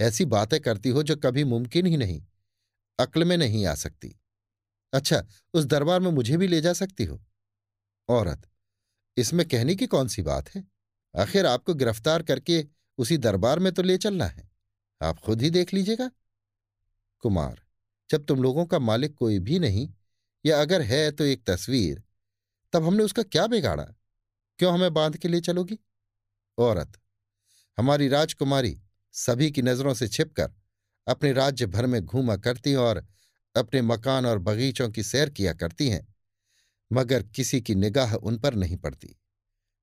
ऐसी 0.00 0.24
बातें 0.24 0.60
करती 0.60 0.88
हो 0.88 1.02
जो 1.02 1.16
कभी 1.16 1.44
मुमकिन 1.44 1.86
ही 1.86 1.96
नहीं, 1.96 2.24
अक्ल 2.98 3.24
में 3.24 3.36
नहीं 3.36 3.66
आ 3.66 3.74
सकती। 3.74 4.14
अच्छा 4.92 5.22
उस 5.54 5.64
दरबार 5.64 6.00
में 6.00 6.10
मुझे 6.10 6.36
भी 6.36 6.46
ले 6.46 6.60
जा 6.60 6.72
सकती 6.72 7.04
हो? 7.04 7.20
औरत, 8.08 8.48
इसमें 9.16 9.48
कहने 9.48 9.74
की 9.74 9.86
कौन 9.86 10.08
सी 10.08 10.22
बात 10.22 10.48
है? 10.48 10.64
आखिर 11.14 11.46
आपको 11.46 11.74
गिरफ़्तार 11.74 12.22
करके 12.22 12.64
उसी 12.98 13.16
दरबार 13.16 13.58
में 13.58 13.72
तो 13.72 13.82
ले 13.82 13.98
चलना 13.98 14.26
है। 14.26 14.48
आप 15.02 15.18
खुद 15.18 15.42
ही 15.42 15.50
देख 15.50 15.74
लीजिएगा। 15.74 16.10
कुमार, 17.20 17.60
जब 18.10 18.24
तुम 18.24 18.42
लोगों 18.42 18.66
का 18.66 18.78
मालिक 18.78 19.14
कोई 19.14 19.38
भी 19.38 19.58
नहीं, 19.58 19.88
या 20.44 20.60
अगर 20.60 20.82
है 20.82 21.10
तो 21.12 21.24
एक 21.24 21.44
तस्वीर 21.46 22.02
तब 22.72 22.84
हमने 22.84 23.04
उसका 23.04 23.22
क्या 23.22 23.46
बिगाड़ा? 23.46 23.84
क्यों 24.58 24.74
हमें 24.74 24.94
बाँध 24.94 25.16
के 25.16 25.28
ले 25.28 25.40
चलोगी? 25.40 25.78
औरत, 26.58 26.92
हमारी 27.78 28.08
राजकुमारी 28.08 28.80
सभी 29.14 29.50
की 29.50 29.62
नज़रों 29.62 29.94
से 29.94 30.08
छिपकर 30.08 30.52
अपने 31.06 31.32
राज्य 31.32 31.66
भर 31.66 31.86
में 31.86 32.00
घूमा 32.02 32.36
करती 32.36 32.74
और 32.74 33.06
अपने 33.56 33.82
मकान 33.82 34.26
और 34.26 34.38
बगीचों 34.38 34.88
की 34.90 35.02
सैर 35.02 35.30
किया 35.30 35.52
करती 35.52 35.88
हैं, 35.88 36.06
मगर 36.90 37.22
किसी 37.22 37.60
की 37.60 37.74
निगाह 37.74 38.14
उन 38.14 38.38
पर 38.38 38.54
नहीं 38.54 38.76
पड़ती। 38.76 39.16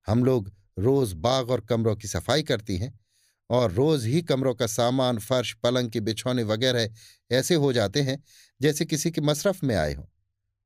हम 0.08 0.24
लोग 0.26 0.52
रोज 0.80 1.14
बाग 1.14 1.50
और 1.50 1.62
कमरों 1.62 1.96
की 1.96 2.08
सफ़ाई 2.08 2.44
करती 2.44 2.78
हैं 2.78 3.00
और 3.50 3.72
रोज 3.72 4.06
ही 4.06 4.22
कमरों 4.22 4.56
का 4.56 4.68
सामान, 4.68 5.20
फर्श, 5.20 5.54
पलंग 5.54 5.92
के 5.92 6.00
बिछौने 6.00 6.44
वगैरह 6.44 6.90
ऐसे 7.32 7.56
हो 7.56 7.74
जाते 7.74 8.02
हैं 8.02 8.24
जैसे 8.62 8.86
किसी 8.86 9.12
के 9.12 9.22
मशरफ 9.22 9.64
में 9.64 9.76
आए 9.76 9.94
हों। 9.94 10.06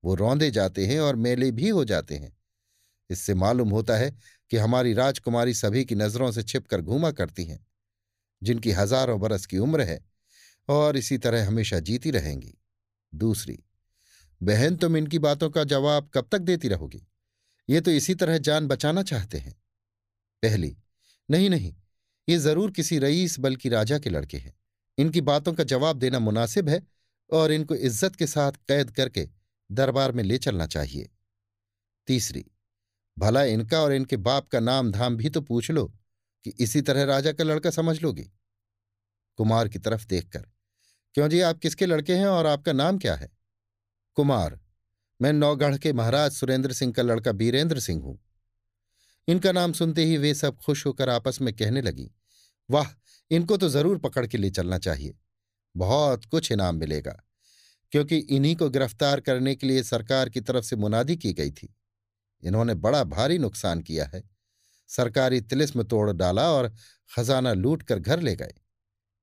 वो 0.03 0.15
रौंदे 0.15 0.49
जाते 0.51 0.85
हैं 0.85 0.99
और 0.99 1.15
मेले 1.17 1.51
भी 1.51 1.69
हो 1.69 1.83
जाते 1.85 2.15
हैं। 2.15 2.31
इससे 3.09 3.33
मालूम 3.35 3.69
होता 3.69 3.97
है 3.97 4.12
कि 4.51 4.57
हमारी 4.57 4.93
राजकुमारी 4.93 5.53
सभी 5.53 5.83
की 5.85 5.95
नज़रों 5.95 6.31
से 6.31 6.43
छिपकर 6.43 6.81
घूमा 6.81 7.12
करती 7.12 7.45
हैं, 7.45 7.65
जिनकी 8.41 8.71
हज़ारों 8.71 9.19
बरस 9.19 9.45
की 9.45 9.57
उम्र 9.57 9.81
है 9.81 9.99
और 10.69 10.97
इसी 10.97 11.17
तरह 11.17 11.47
हमेशा 11.47 11.79
जीती 11.81 12.12
रहेंगी। 12.12 12.53
दूसरी, 13.13 13.57
बहन 14.41 14.75
तुम 14.75 14.97
इनकी 14.97 15.19
बातों 15.19 15.49
का 15.49 15.63
जवाब 15.65 16.09
कब 16.13 16.27
तक 16.31 16.39
देती 16.41 16.67
रहोगी? 16.67 17.05
ये 17.69 17.81
तो 17.81 17.91
इसी 17.91 18.15
तरह 18.15 18.38
जान 18.39 18.67
बचाना 18.67 19.03
चाहते 19.03 19.38
हैं। 19.38 19.53
पहली, 20.43 20.75
नहीं 21.29 21.49
नहीं, 21.49 21.73
ये 22.27 22.38
ज़रूर 22.38 22.71
किसी 22.71 22.99
रईस 22.99 23.39
बल्कि 23.39 23.69
राजा 23.69 23.99
के 23.99 24.09
लड़के 24.09 24.38
हैं। 24.38 24.53
इनकी 24.97 25.21
बातों 25.23 25.53
का 25.53 25.63
जवाब 25.65 25.99
देना 25.99 26.19
मुनासिब 26.19 26.69
है 26.69 26.81
और 27.29 27.51
इनको 27.51 27.75
इज़्ज़त 27.75 28.15
के 28.15 28.27
साथ 28.27 28.51
कैद 28.67 28.91
करके 28.91 29.27
दरबार 29.69 30.12
में 30.12 30.23
ले 30.23 30.38
चलना 30.38 30.65
चाहिए। 30.67 31.10
तीसरी, 32.08 32.45
भला 33.17 33.43
इनका 33.45 33.82
और 33.82 33.93
इनके 33.93 34.17
बाप 34.19 34.47
का 34.47 34.60
नाम 34.60 34.91
धाम 34.91 35.17
भी 35.17 35.29
तो 35.29 35.41
पूछ 35.41 35.71
लो 35.71 35.86
कि 36.45 36.53
इसी 36.60 36.82
तरह 36.82 37.03
राजा 37.05 37.32
का 37.32 37.43
लड़का 37.43 37.69
समझ 37.71 38.01
लोगे। 38.01 38.29
कुमार 39.39 39.67
की 39.67 39.79
तरफ़ 39.79 40.05
देखकर, 40.08 40.45
क्यों 41.15 41.27
जी 41.29 41.41
आप 41.41 41.60
किसके 41.60 41.86
लड़के 41.86 42.15
हैं 42.15 42.27
और 42.27 42.45
आपका 42.47 42.73
नाम 42.73 42.97
क्या 42.97 43.15
है? 43.15 43.29
कुमार, 44.17 44.60
मैं 45.19 45.34
नौगढ़ 45.34 45.77
के 45.77 45.93
महाराज 45.93 46.32
सुरेंद्र 46.32 46.73
सिंह 46.73 46.93
का 46.93 47.03
लड़का 47.03 47.32
बीरेंद्र 47.34 47.79
सिंह 47.79 48.01
हूँ। 48.03 48.19
इनका 49.27 49.51
नाम 49.51 49.73
सुनते 49.73 50.05
ही 50.05 50.17
वे 50.17 50.34
सब 50.34 50.58
खुश 50.58 50.86
होकर 50.86 51.10
आपस 51.10 51.41
में 51.41 51.53
कहने 51.55 51.82
लगी, 51.82 52.12
वाह, 52.69 52.88
इनको 53.32 53.58
तो 53.58 53.69
ज़रूर 53.69 53.97
पकड़ 53.99 54.25
के 54.27 54.38
ले 54.38 54.49
चलना 54.49 54.77
चाहिए। 54.79 55.15
बहुत 55.75 56.25
कुछ 56.25 56.51
इनाम 56.51 56.75
मिलेगा। 56.75 57.19
क्योंकि 57.93 58.17
इन्हीं 58.17 58.56
को 58.56 58.69
गिरफ़्तार 58.69 59.19
करने 59.19 59.56
के 59.56 59.67
लिए 59.67 59.84
सरकार 59.84 60.30
की 60.30 60.41
तरफ़ 60.41 60.65
से 60.65 60.75
मुनादी 60.75 61.15
की 61.17 61.34
गई 61.34 61.52
थी। 61.52 61.73
इन्होंने 62.43 62.73
बड़ा 62.75 63.04
भारी 63.04 63.38
नुकसान 63.38 63.82
किया 63.82 64.06
है। 64.06 64.23
सरकारी 64.89 65.41
तिलिस्म 65.41 65.84
तोड़ 65.84 66.12
डाला 66.12 66.49
और 66.52 66.73
खजाना 67.10 67.54
लूट 67.54 67.84
कर 67.84 67.99
घर 67.99 68.19
ले 68.19 68.36
गए। 68.36 68.54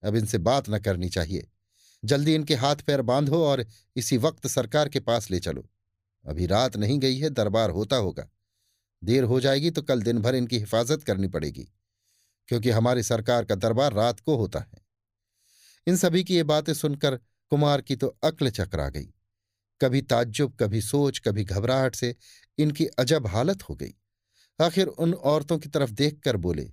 अब 0.03 0.17
इनसे 0.17 0.39
बात 0.39 0.71
न 0.71 0.79
करनी 0.79 1.09
चाहिए। 1.09 1.49
जल्दी 2.03 2.35
इनके 2.35 2.55
हाथ 2.55 2.77
पैर 2.77 3.03
बांधो 3.03 3.45
और 3.45 3.65
इसी 3.97 4.17
वक्त 4.17 4.47
सरकार 4.47 4.89
के 4.89 5.01
पास 5.01 5.31
ले 5.31 5.39
चलो। 5.41 5.69
अभी 6.25 6.47
रात 6.47 6.77
नहीं 6.77 6.99
गई 6.99 7.19
है, 7.19 7.31
दरबार 7.31 7.71
होता 7.71 7.97
होगा। 7.97 8.29
देर 9.03 9.25
हो 9.25 9.41
जाएगी 9.41 9.71
तो 9.71 9.83
कल 9.83 10.03
दिन 10.03 10.21
भर 10.21 10.35
इनकी 10.35 10.59
हिफाजत 10.59 11.03
करनी 11.03 11.29
पड़ेगी, 11.29 11.67
क्योंकि 12.49 12.71
हमारी 12.71 13.03
सरकार 13.03 13.45
का 13.45 13.55
दरबार 13.55 13.93
रात 13.93 14.21
को 14.21 14.37
होता 14.37 14.61
है। 14.61 14.85
इन 15.87 15.97
सभी 15.97 16.23
की 16.25 16.37
ये 16.37 16.43
बातें 16.43 16.73
सुनकर 16.75 17.19
कुमार 17.51 17.81
की 17.81 17.97
तो 17.97 18.07
अक्ल 18.25 18.51
चकरा 18.51 18.89
गई। 18.89 19.09
कभी 19.81 20.03
ताज्जुब, 20.03 20.57
कभी 20.61 20.81
सोच, 20.81 21.19
कभी 21.19 21.45
घबराहट 21.45 21.95
से 21.95 22.15
इनकी 22.59 22.87
अजब 22.87 23.27
हालत 23.27 23.63
हो 23.63 23.75
गई। 23.75 23.95
आखिर 24.61 24.87
उन 24.87 25.15
औरतों 25.15 25.59
की 25.59 25.69
तरफ़ 25.69 25.91
देखकर 25.91 26.37
बोले, 26.37 26.73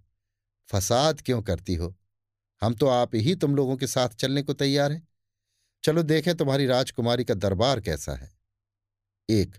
फसाद 0.70 1.22
क्यों 1.22 1.42
करती 1.42 1.76
हो? 1.76 1.96
हम 2.62 2.74
तो 2.74 2.88
आप 2.88 3.16
ही 3.16 3.36
तुम 3.36 3.56
लोगों 3.56 3.78
के 3.78 3.88
साथ 3.88 4.10
चलने 4.10 4.42
को 4.42 4.54
तैयार 4.54 4.92
हैं। 4.92 5.08
चलो 5.84 6.04
देखें 6.04 6.36
तुम्हारी 6.36 6.66
राजकुमारी 6.66 7.24
का 7.24 7.34
दरबार 7.34 7.82
कैसा 7.82 8.14
है। 8.14 8.32
एक, 9.30 9.56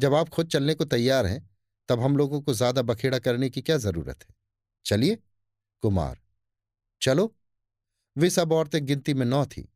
जब 0.00 0.14
आप 0.14 0.28
खुद 0.28 0.48
चलने 0.48 0.74
को 0.74 0.84
तैयार 0.84 1.26
हैं, 1.26 1.50
तब 1.88 2.00
हम 2.00 2.16
लोगों 2.16 2.40
को 2.40 2.54
ज़्यादा 2.54 2.82
बखेड़ा 2.82 3.18
करने 3.18 3.50
की 3.50 3.62
क्या 3.62 3.76
ज़रूरत 3.76 4.22
है? 4.22 4.34
चलिए? 4.86 5.18
कुमार, 5.82 6.20
चलो। 7.02 7.34
वे 8.16 8.30
सब 8.30 8.52
औरतें 8.52 8.86
गिनती 8.86 9.14
में 9.14 9.26
नौ 9.26 9.46
थी। 9.46 9.68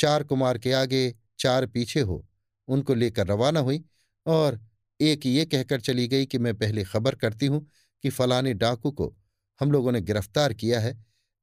चार 0.00 0.22
कुमार 0.22 0.58
के 0.58 0.72
आगे 0.72 1.14
चार 1.38 1.66
पीछे 1.66 2.00
हो। 2.00 2.24
उनको 2.68 2.94
लेकर 2.94 3.26
रवाना 3.26 3.60
हुई 3.60 3.82
और 4.26 4.60
एक 5.00 5.26
ये 5.26 5.44
कहकर 5.44 5.80
चली 5.80 6.06
गई 6.08 6.26
कि 6.26 6.38
मैं 6.38 6.54
पहले 6.54 6.84
खबर 6.84 7.14
करती 7.14 7.46
हूँ 7.46 7.66
कि 8.04 8.10
फलाने 8.10 8.54
डाकू 8.54 8.90
को 8.90 9.14
हम 9.60 9.72
लोगों 9.72 9.92
ने 9.92 10.00
गिरफ़्तार 10.00 10.52
किया 10.52 10.80
है, 10.80 10.96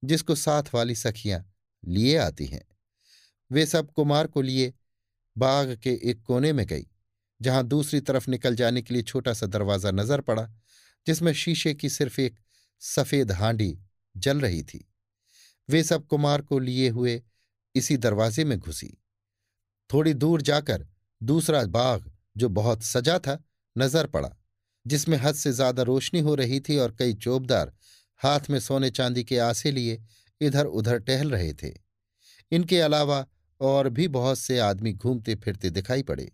जिसको 0.03 0.35
साथ 0.35 0.73
वाली 0.73 0.95
सखियाँ 0.95 1.43
लिए 1.83 2.17
आती 2.17 2.45
हैं। 2.45 2.61
वे 3.51 3.65
सब 3.65 3.91
कुमार 3.91 4.27
को 4.27 4.41
लिए 4.41 4.73
बाग 5.35 5.75
के 5.83 5.93
एक 6.09 6.21
कोने 6.23 6.53
में 6.53 6.65
गई, 6.65 6.85
जहाँ 7.41 7.63
दूसरी 7.63 7.99
तरफ़ 7.99 8.29
निकल 8.29 8.55
जाने 8.55 8.81
के 8.81 8.93
लिए 8.93 9.03
छोटा 9.03 9.33
सा 9.33 9.45
दरवाज़ा 9.45 9.91
नज़र 9.91 10.21
पड़ा, 10.21 10.47
जिसमें 11.07 11.33
शीशे 11.33 11.73
की 11.73 11.89
सिर्फ़ 11.89 12.19
एक 12.21 12.39
सफ़ेद 12.81 13.31
हांडी 13.31 13.77
जल 14.15 14.41
रही 14.41 14.63
थी। 14.63 14.83
वे 15.69 15.83
सब 15.83 16.07
कुमार 16.07 16.41
को 16.41 16.59
लिए 16.59 16.89
हुए 16.89 17.21
इसी 17.77 17.97
दरवाजे 17.97 18.43
में 18.45 18.57
घुसी। 18.59 18.97
थोड़ी 19.89 20.13
दूर 20.13 20.41
जाकर 20.41 20.87
दूसरा 21.21 21.63
बाग, 21.65 22.11
जो 22.37 22.49
बहुत 22.49 22.83
सजा 22.83 23.17
था, 23.19 23.43
नज़र 23.75 24.07
पड़ा, 24.07 24.29
जिसमें 24.85 25.17
हद 25.17 25.35
से 25.35 25.51
ज़्यादा 25.51 25.83
रोशनी 25.83 26.19
हो 26.19 26.35
रही 26.35 26.59
थी 26.59 26.77
और 26.77 26.95
कई 26.99 27.13
चोबदार 27.13 27.73
हाथ 28.21 28.49
में 28.49 28.59
सोने 28.59 28.89
चांदी 28.89 29.23
के 29.23 29.37
आसे 29.39 29.71
लिए 29.71 30.01
इधर 30.41 30.65
उधर 30.65 30.99
टहल 30.99 31.31
रहे 31.31 31.53
थे। 31.53 31.73
इनके 32.51 32.79
अलावा 32.79 33.25
और 33.61 33.89
भी 33.89 34.07
बहुत 34.07 34.37
से 34.37 34.59
आदमी 34.59 34.93
घूमते 34.93 35.35
फिरते 35.35 35.69
दिखाई 35.69 36.03
पड़े। 36.03 36.31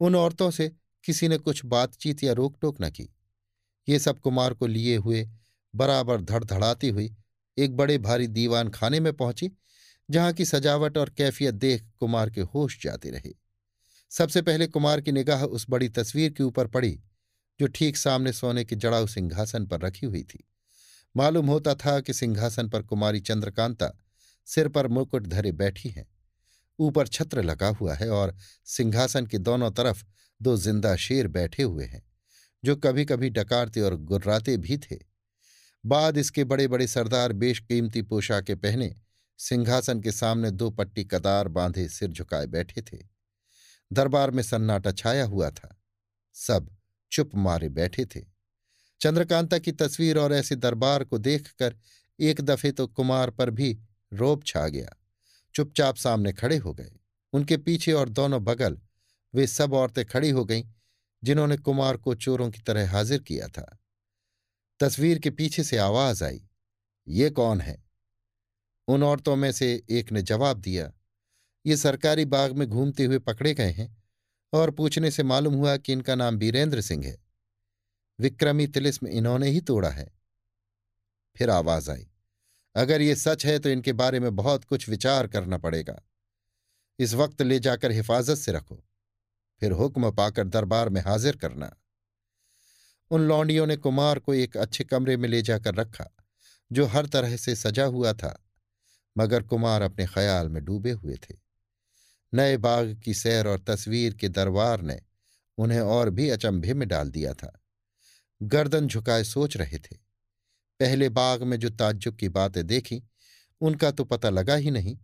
उन 0.00 0.16
औरतों 0.16 0.50
से 0.50 0.70
किसी 1.04 1.28
ने 1.28 1.38
कुछ 1.38 1.64
बातचीत 1.64 2.22
या 2.24 2.32
रोक 2.32 2.56
टोक 2.60 2.80
न 2.80 2.90
की। 2.90 3.08
ये 3.88 3.98
सब 3.98 4.20
कुमार 4.20 4.54
को 4.54 4.66
लिए 4.66 4.96
हुए 4.96 5.28
बराबर 5.74 6.20
धड़धड़ाती 6.20 6.88
हुई 6.88 7.14
एक 7.56 7.76
बड़े 7.76 7.98
भारी 7.98 8.26
दीवान 8.28 8.68
खाने 8.68 9.00
में 9.00 9.12
पहुँची 9.12 9.50
जहाँ 10.12 10.32
की 10.32 10.44
सजावट 10.44 10.98
और 10.98 11.10
कैफियत 11.10 11.54
देख 11.56 11.84
कुमार 12.00 12.30
के 12.30 12.40
होश 12.46 12.78
जाते 12.82 13.10
रहे। 13.10 13.32
सबसे 14.10 14.42
पहले 14.42 14.66
कुमार 14.66 15.00
की 15.00 15.12
निगाह 15.12 15.44
उस 15.44 15.66
बड़ी 15.70 15.88
तस्वीर 15.90 16.32
के 16.32 16.42
ऊपर 16.42 16.66
पड़ी, 16.66 16.98
जो 17.60 17.66
ठीक 17.68 17.96
सामने 17.96 18.32
सोने 18.32 18.64
के 18.64 18.76
जड़ाऊ 18.76 19.06
सिंहासन 19.06 19.66
पर 19.66 19.80
रखी 19.80 20.06
हुई 20.06 20.22
थी। 20.24 20.44
मालूम 21.14 21.46
होता 21.46 21.74
था 21.74 21.98
कि 22.00 22.12
सिंहासन 22.12 22.68
पर 22.68 22.82
कुमारी 22.82 23.20
चंद्रकांता 23.20 23.92
सिर 24.48 24.68
पर 24.68 24.88
मुकुट 24.88 25.26
धरे 25.26 25.52
बैठी 25.54 25.88
हैं। 25.88 26.06
ऊपर 26.78 27.06
छत्र 27.08 27.42
लगा 27.42 27.68
हुआ 27.70 27.94
है 27.94 28.08
और 28.10 28.34
सिंहासन 28.66 29.26
के 29.26 29.38
दोनों 29.40 29.70
तरफ़ 29.70 30.04
दो 30.40 30.56
ज़िंदा 30.56 30.94
शेर 30.96 31.28
बैठे 31.28 31.62
हुए 31.62 31.84
हैं, 31.84 32.02
जो 32.62 32.76
कभी 32.76 33.04
कभी 33.04 33.30
डकारते 33.30 33.80
और 33.80 33.96
गुर्राते 34.04 34.56
भी 34.58 34.78
थे। 34.80 34.98
बाद 35.84 36.18
इसके 36.18 36.44
बड़े 36.44 36.66
बड़े 36.68 36.86
सरदार 36.86 37.32
बेशकीमती 37.34 38.02
पोशाकें 38.02 38.56
पहने 38.56 38.94
सिंहासन 39.42 40.00
के 40.00 40.12
सामने 40.12 40.50
दो 40.50 40.70
पट्टी 40.70 41.04
कतार 41.04 41.48
बांधे 41.48 41.88
सिर 41.88 42.10
झुकाए 42.10 42.46
बैठे 42.46 42.82
थे। 42.82 42.98
दरबार 43.92 44.30
में 44.30 44.42
सन्नाटा 44.42 44.92
छाया 44.92 45.24
हुआ 45.24 45.50
था। 45.50 45.82
सब 46.34 46.76
चुप 47.12 47.30
मारे 47.34 47.68
बैठे 47.68 48.04
थे। 48.06 48.24
चंद्रकांता 49.00 49.58
की 49.58 49.72
तस्वीर 49.72 50.18
और 50.18 50.32
ऐसे 50.32 50.56
दरबार 50.56 51.04
को 51.04 51.18
देखकर 51.18 51.76
एक 52.20 52.40
दफे 52.40 52.72
तो 52.72 52.86
कुमार 52.86 53.30
पर 53.30 53.50
भी 53.50 53.80
रोब 54.12 54.42
छा 54.46 54.68
गया। 54.68 54.96
चुपचाप 55.54 55.96
सामने 55.96 56.32
खड़े 56.32 56.56
हो 56.56 56.74
गए। 56.74 56.92
उनके 57.32 57.56
पीछे 57.56 57.92
और 57.92 58.08
दोनों 58.08 58.44
बगल 58.44 58.78
वे 59.34 59.46
सब 59.46 59.74
औरतें 59.74 60.04
खड़ी 60.06 60.30
हो 60.30 60.44
गईं, 60.44 60.64
जिन्होंने 61.24 61.56
कुमार 61.56 61.96
को 61.96 62.14
चोरों 62.14 62.50
की 62.50 62.60
तरह 62.60 62.90
हाजिर 62.90 63.22
किया 63.22 63.48
था। 63.48 63.78
तस्वीर 64.80 65.18
के 65.18 65.30
पीछे 65.30 65.64
से 65.64 65.78
आवाज़ 65.78 66.24
आई, 66.24 66.48
ये 67.08 67.30
कौन 67.30 67.60
है? 67.60 67.81
उन 68.88 69.02
औरतों 69.02 69.36
में 69.36 69.50
से 69.52 69.72
एक 69.90 70.12
ने 70.12 70.22
जवाब 70.22 70.58
दिया, 70.58 70.92
ये 71.64 71.76
सरकारी 71.76 72.24
बाग 72.26 72.52
में 72.52 72.66
घूमते 72.68 73.04
हुए 73.04 73.18
पकड़े 73.20 73.54
गए 73.54 73.70
हैं 73.70 73.96
और 74.52 74.70
पूछने 74.70 75.10
से 75.10 75.22
मालूम 75.22 75.54
हुआ 75.54 75.76
कि 75.76 75.92
इनका 75.92 76.14
नाम 76.14 76.38
बीरेंद्र 76.38 76.80
सिंह 76.80 77.04
है। 77.06 77.16
विक्रमी 78.18 78.66
तिलिस्म 78.66 79.06
इन्होंने 79.08 79.48
ही 79.48 79.60
तोड़ा 79.60 79.90
है। 79.90 80.10
फिर 81.36 81.50
आवाज़ 81.50 81.90
आई, 81.90 82.06
अगर 82.74 83.00
ये 83.00 83.14
सच 83.16 83.46
है 83.46 83.58
तो 83.58 83.68
इनके 83.68 83.92
बारे 83.94 84.20
में 84.20 84.34
बहुत 84.36 84.64
कुछ 84.64 84.88
विचार 84.88 85.26
करना 85.26 85.58
पड़ेगा। 85.58 86.00
इस 86.98 87.14
वक्त 87.14 87.42
ले 87.42 87.58
जाकर 87.58 87.92
हिफाजत 87.92 88.34
से 88.34 88.52
रखो, 88.52 88.82
फिर 89.62 89.72
हुक्म 89.72 90.10
पाकर 90.10 90.48
दरबार 90.48 90.88
में 90.88 91.00
हाजिर 91.00 91.36
करना। 91.36 91.72
उन 93.10 93.20
लौंडियों 93.20 93.66
ने 93.66 93.76
कुमार 93.76 94.18
को 94.18 94.34
एक 94.34 94.56
अच्छे 94.56 94.84
कमरे 94.84 95.16
में 95.16 95.28
ले 95.28 95.42
जाकर 95.42 95.74
रखा, 95.74 96.08
जो 96.70 96.86
हर 96.86 97.06
तरह 97.06 97.36
से 97.36 97.54
सजा 97.56 97.84
हुआ 97.86 98.12
था। 98.12 98.38
मगर 99.18 99.42
कुमार 99.42 99.82
अपने 99.82 100.06
ख्याल 100.06 100.48
में 100.48 100.64
डूबे 100.64 100.90
हुए 100.90 101.14
थे। 101.14 101.36
नए 102.34 102.56
बाग 102.56 103.00
की 103.04 103.14
सैर 103.14 103.46
और 103.46 103.60
तस्वीर 103.60 104.14
के 104.14 104.28
दरबार 104.28 104.82
ने 104.82 105.00
उन्हें 105.58 105.80
और 105.80 106.10
भी 106.10 106.28
अचंभे 106.28 106.74
में 106.74 106.88
डाल 106.88 107.10
दिया 107.10 107.34
था। 107.34 107.60
गर्दन 108.42 108.86
झुकाए 108.86 109.24
सोच 109.24 109.56
रहे 109.56 109.78
थे। 109.78 109.96
पहले 110.80 111.08
बाग 111.08 111.42
में 111.42 111.56
जो 111.56 111.70
ताज्जुब 111.70 112.16
की 112.16 112.28
बातें 112.28 112.66
देखी, 112.66 113.02
उनका 113.60 113.90
तो 113.90 114.04
पता 114.04 114.30
लगा 114.30 114.54
ही 114.54 114.70
नहीं। 114.70 114.98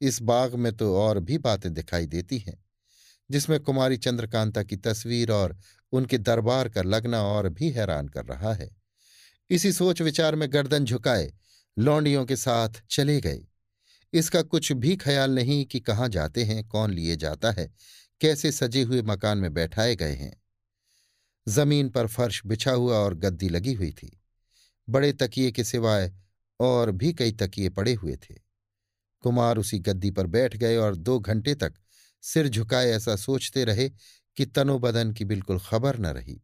इस 0.00 0.22
बाग 0.22 0.54
में 0.54 0.76
तो 0.76 0.96
और 0.96 1.18
भी 1.18 1.38
बातें 1.38 1.74
दिखाई 1.74 2.06
देती 2.06 2.38
हैं, 2.38 2.64
जिसमें 3.30 3.60
कुमारी 3.60 3.96
चंद्रकांता 3.96 4.62
की 4.62 4.76
तस्वीर 4.76 5.30
और 5.32 5.58
उनके 5.92 6.18
दरबार 6.18 6.68
का 6.68 6.82
लगना 6.82 7.22
और 7.22 7.48
भी 7.48 7.70
हैरान 7.70 8.08
कर 8.08 8.24
रहा 8.24 8.54
है। 8.54 8.70
इसी 9.50 9.72
सोच 9.72 10.02
विचार 10.02 10.34
में 10.34 10.52
गर्दन 10.52 10.84
झुकाए 10.84 11.32
लौंडियों 11.78 12.24
के 12.26 12.36
साथ 12.36 12.68
चले 12.90 13.20
गए। 13.20 13.46
इसका 14.12 14.42
कुछ 14.42 14.72
भी 14.72 14.96
ख्याल 14.96 15.30
नहीं 15.30 15.64
कि 15.64 15.80
कहाँ 15.80 16.08
जाते 16.08 16.44
हैं, 16.44 16.68
कौन 16.68 16.90
लिए 16.90 17.16
जाता 17.16 17.50
है, 17.50 17.74
कैसे 18.20 18.52
सजे 18.52 18.82
हुए 18.82 19.02
मकान 19.02 19.38
में 19.38 19.54
बैठाए 19.54 19.96
गए 19.96 20.14
हैं। 20.14 20.42
ज़मीन 21.48 21.88
पर 21.88 22.06
फर्श 22.06 22.42
बिछा 22.46 22.72
हुआ 22.72 22.96
और 22.96 23.14
गद्दी 23.14 23.48
लगी 23.48 23.72
हुई 23.72 23.90
थी। 23.92 24.20
बड़े 24.88 25.12
तकिए 25.12 25.50
के 25.50 25.64
सिवाय 25.64 26.12
और 26.60 26.90
भी 26.90 27.12
कई 27.12 27.32
तकिए 27.32 27.68
पड़े 27.68 27.92
हुए 27.94 28.16
थे। 28.16 28.34
कुमार 29.20 29.58
उसी 29.58 29.78
गद्दी 29.78 30.10
पर 30.10 30.26
बैठ 30.26 30.56
गए 30.56 30.76
और 30.76 30.96
दो 30.96 31.18
घंटे 31.18 31.54
तक 31.54 31.74
सिर 32.22 32.48
झुकाए 32.48 32.90
ऐसा 32.90 33.16
सोचते 33.16 33.64
रहे 33.64 33.88
कि 34.36 34.46
तनोबदन 34.46 35.12
की 35.12 35.24
बिल्कुल 35.24 35.58
खबर 35.58 35.98
न 35.98 36.06
रही। 36.06 36.40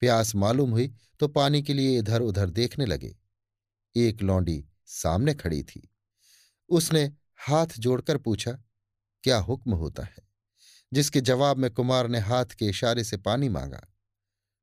प्यास 0.00 0.34
मालूम 0.34 0.70
हुई 0.70 0.92
तो 1.20 1.28
पानी 1.28 1.62
के 1.62 1.74
लिए 1.74 1.98
इधर 1.98 2.20
उधर 2.20 2.50
देखने 2.50 2.86
लगे। 2.86 3.14
एक 4.06 4.22
लौंडी 4.22 4.64
सामने 4.86 5.34
खड़ी 5.34 5.62
थी। 5.62 5.90
उसने 6.68 7.12
हाथ 7.36 7.66
जोड़कर 7.78 8.18
पूछा, 8.18 8.52
क्या 9.22 9.38
हुक्म 9.38 9.74
होता 9.74 10.02
है? 10.02 10.28
जिसके 10.92 11.20
जवाब 11.20 11.56
में 11.56 11.70
कुमार 11.70 12.08
ने 12.08 12.18
हाथ 12.18 12.44
के 12.44 12.66
इशारे 12.66 13.04
से 13.04 13.16
पानी 13.16 13.48
मांगा। 13.48 13.88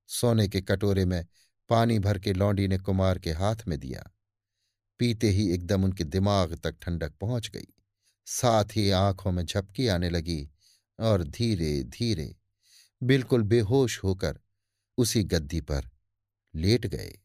सोने 0.08 0.48
के 0.48 0.62
कटोरे 0.62 1.06
में 1.06 1.26
पानी 1.69 2.00
भर 2.00 2.19
के 2.19 2.34
लौंडी 2.34 2.67
ने 2.67 2.78
कुमार 2.78 3.19
के 3.19 3.32
हाथ 3.32 3.56
में 3.67 3.80
दिया। 3.80 4.12
पीते 5.00 5.30
ही 5.30 5.54
एकदम 5.54 5.84
उनके 5.84 6.04
दिमाग 6.04 6.56
तक 6.56 6.71
ठंडक 6.82 7.13
पहुँच 7.21 7.50
गई। 7.50 7.74
साथ 8.26 8.65
ही 8.76 8.89
आँखों 8.89 9.32
में 9.32 9.45
झपकी 9.45 9.88
आने 9.88 10.10
लगी 10.10 10.50
और 11.00 11.24
धीरे 11.24 11.84
धीरे 11.84 12.36
बिल्कुल 13.04 13.43
बेहोश 13.43 14.04
होकर 14.04 14.39
उसी 14.98 15.24
गद्दी 15.24 15.62
पर 15.62 15.89
लेट 16.56 16.86
गए। 16.86 17.19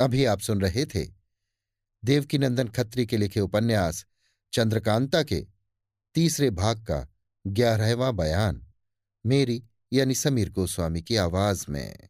अभी 0.00 0.24
आप 0.24 0.40
सुन 0.40 0.60
रहे 0.60 0.84
थे 0.86 1.06
देवकीनंदन 2.04 2.68
खत्री 2.68 3.06
के 3.06 3.16
लिखे 3.16 3.40
उपन्यास 3.40 4.06
चंद्रकांता 4.52 5.22
के 5.22 5.46
तीसरे 6.14 6.50
भाग 6.50 6.78
का 6.78 7.08
ग्यारहवां 7.46 8.16
बयान, 8.16 8.66
मेरी 9.26 9.62
यानी 9.92 10.14
समीर 10.14 10.50
गोस्वामी 10.50 11.02
की 11.02 11.16
आवाज़ 11.16 11.66
में। 11.68 12.09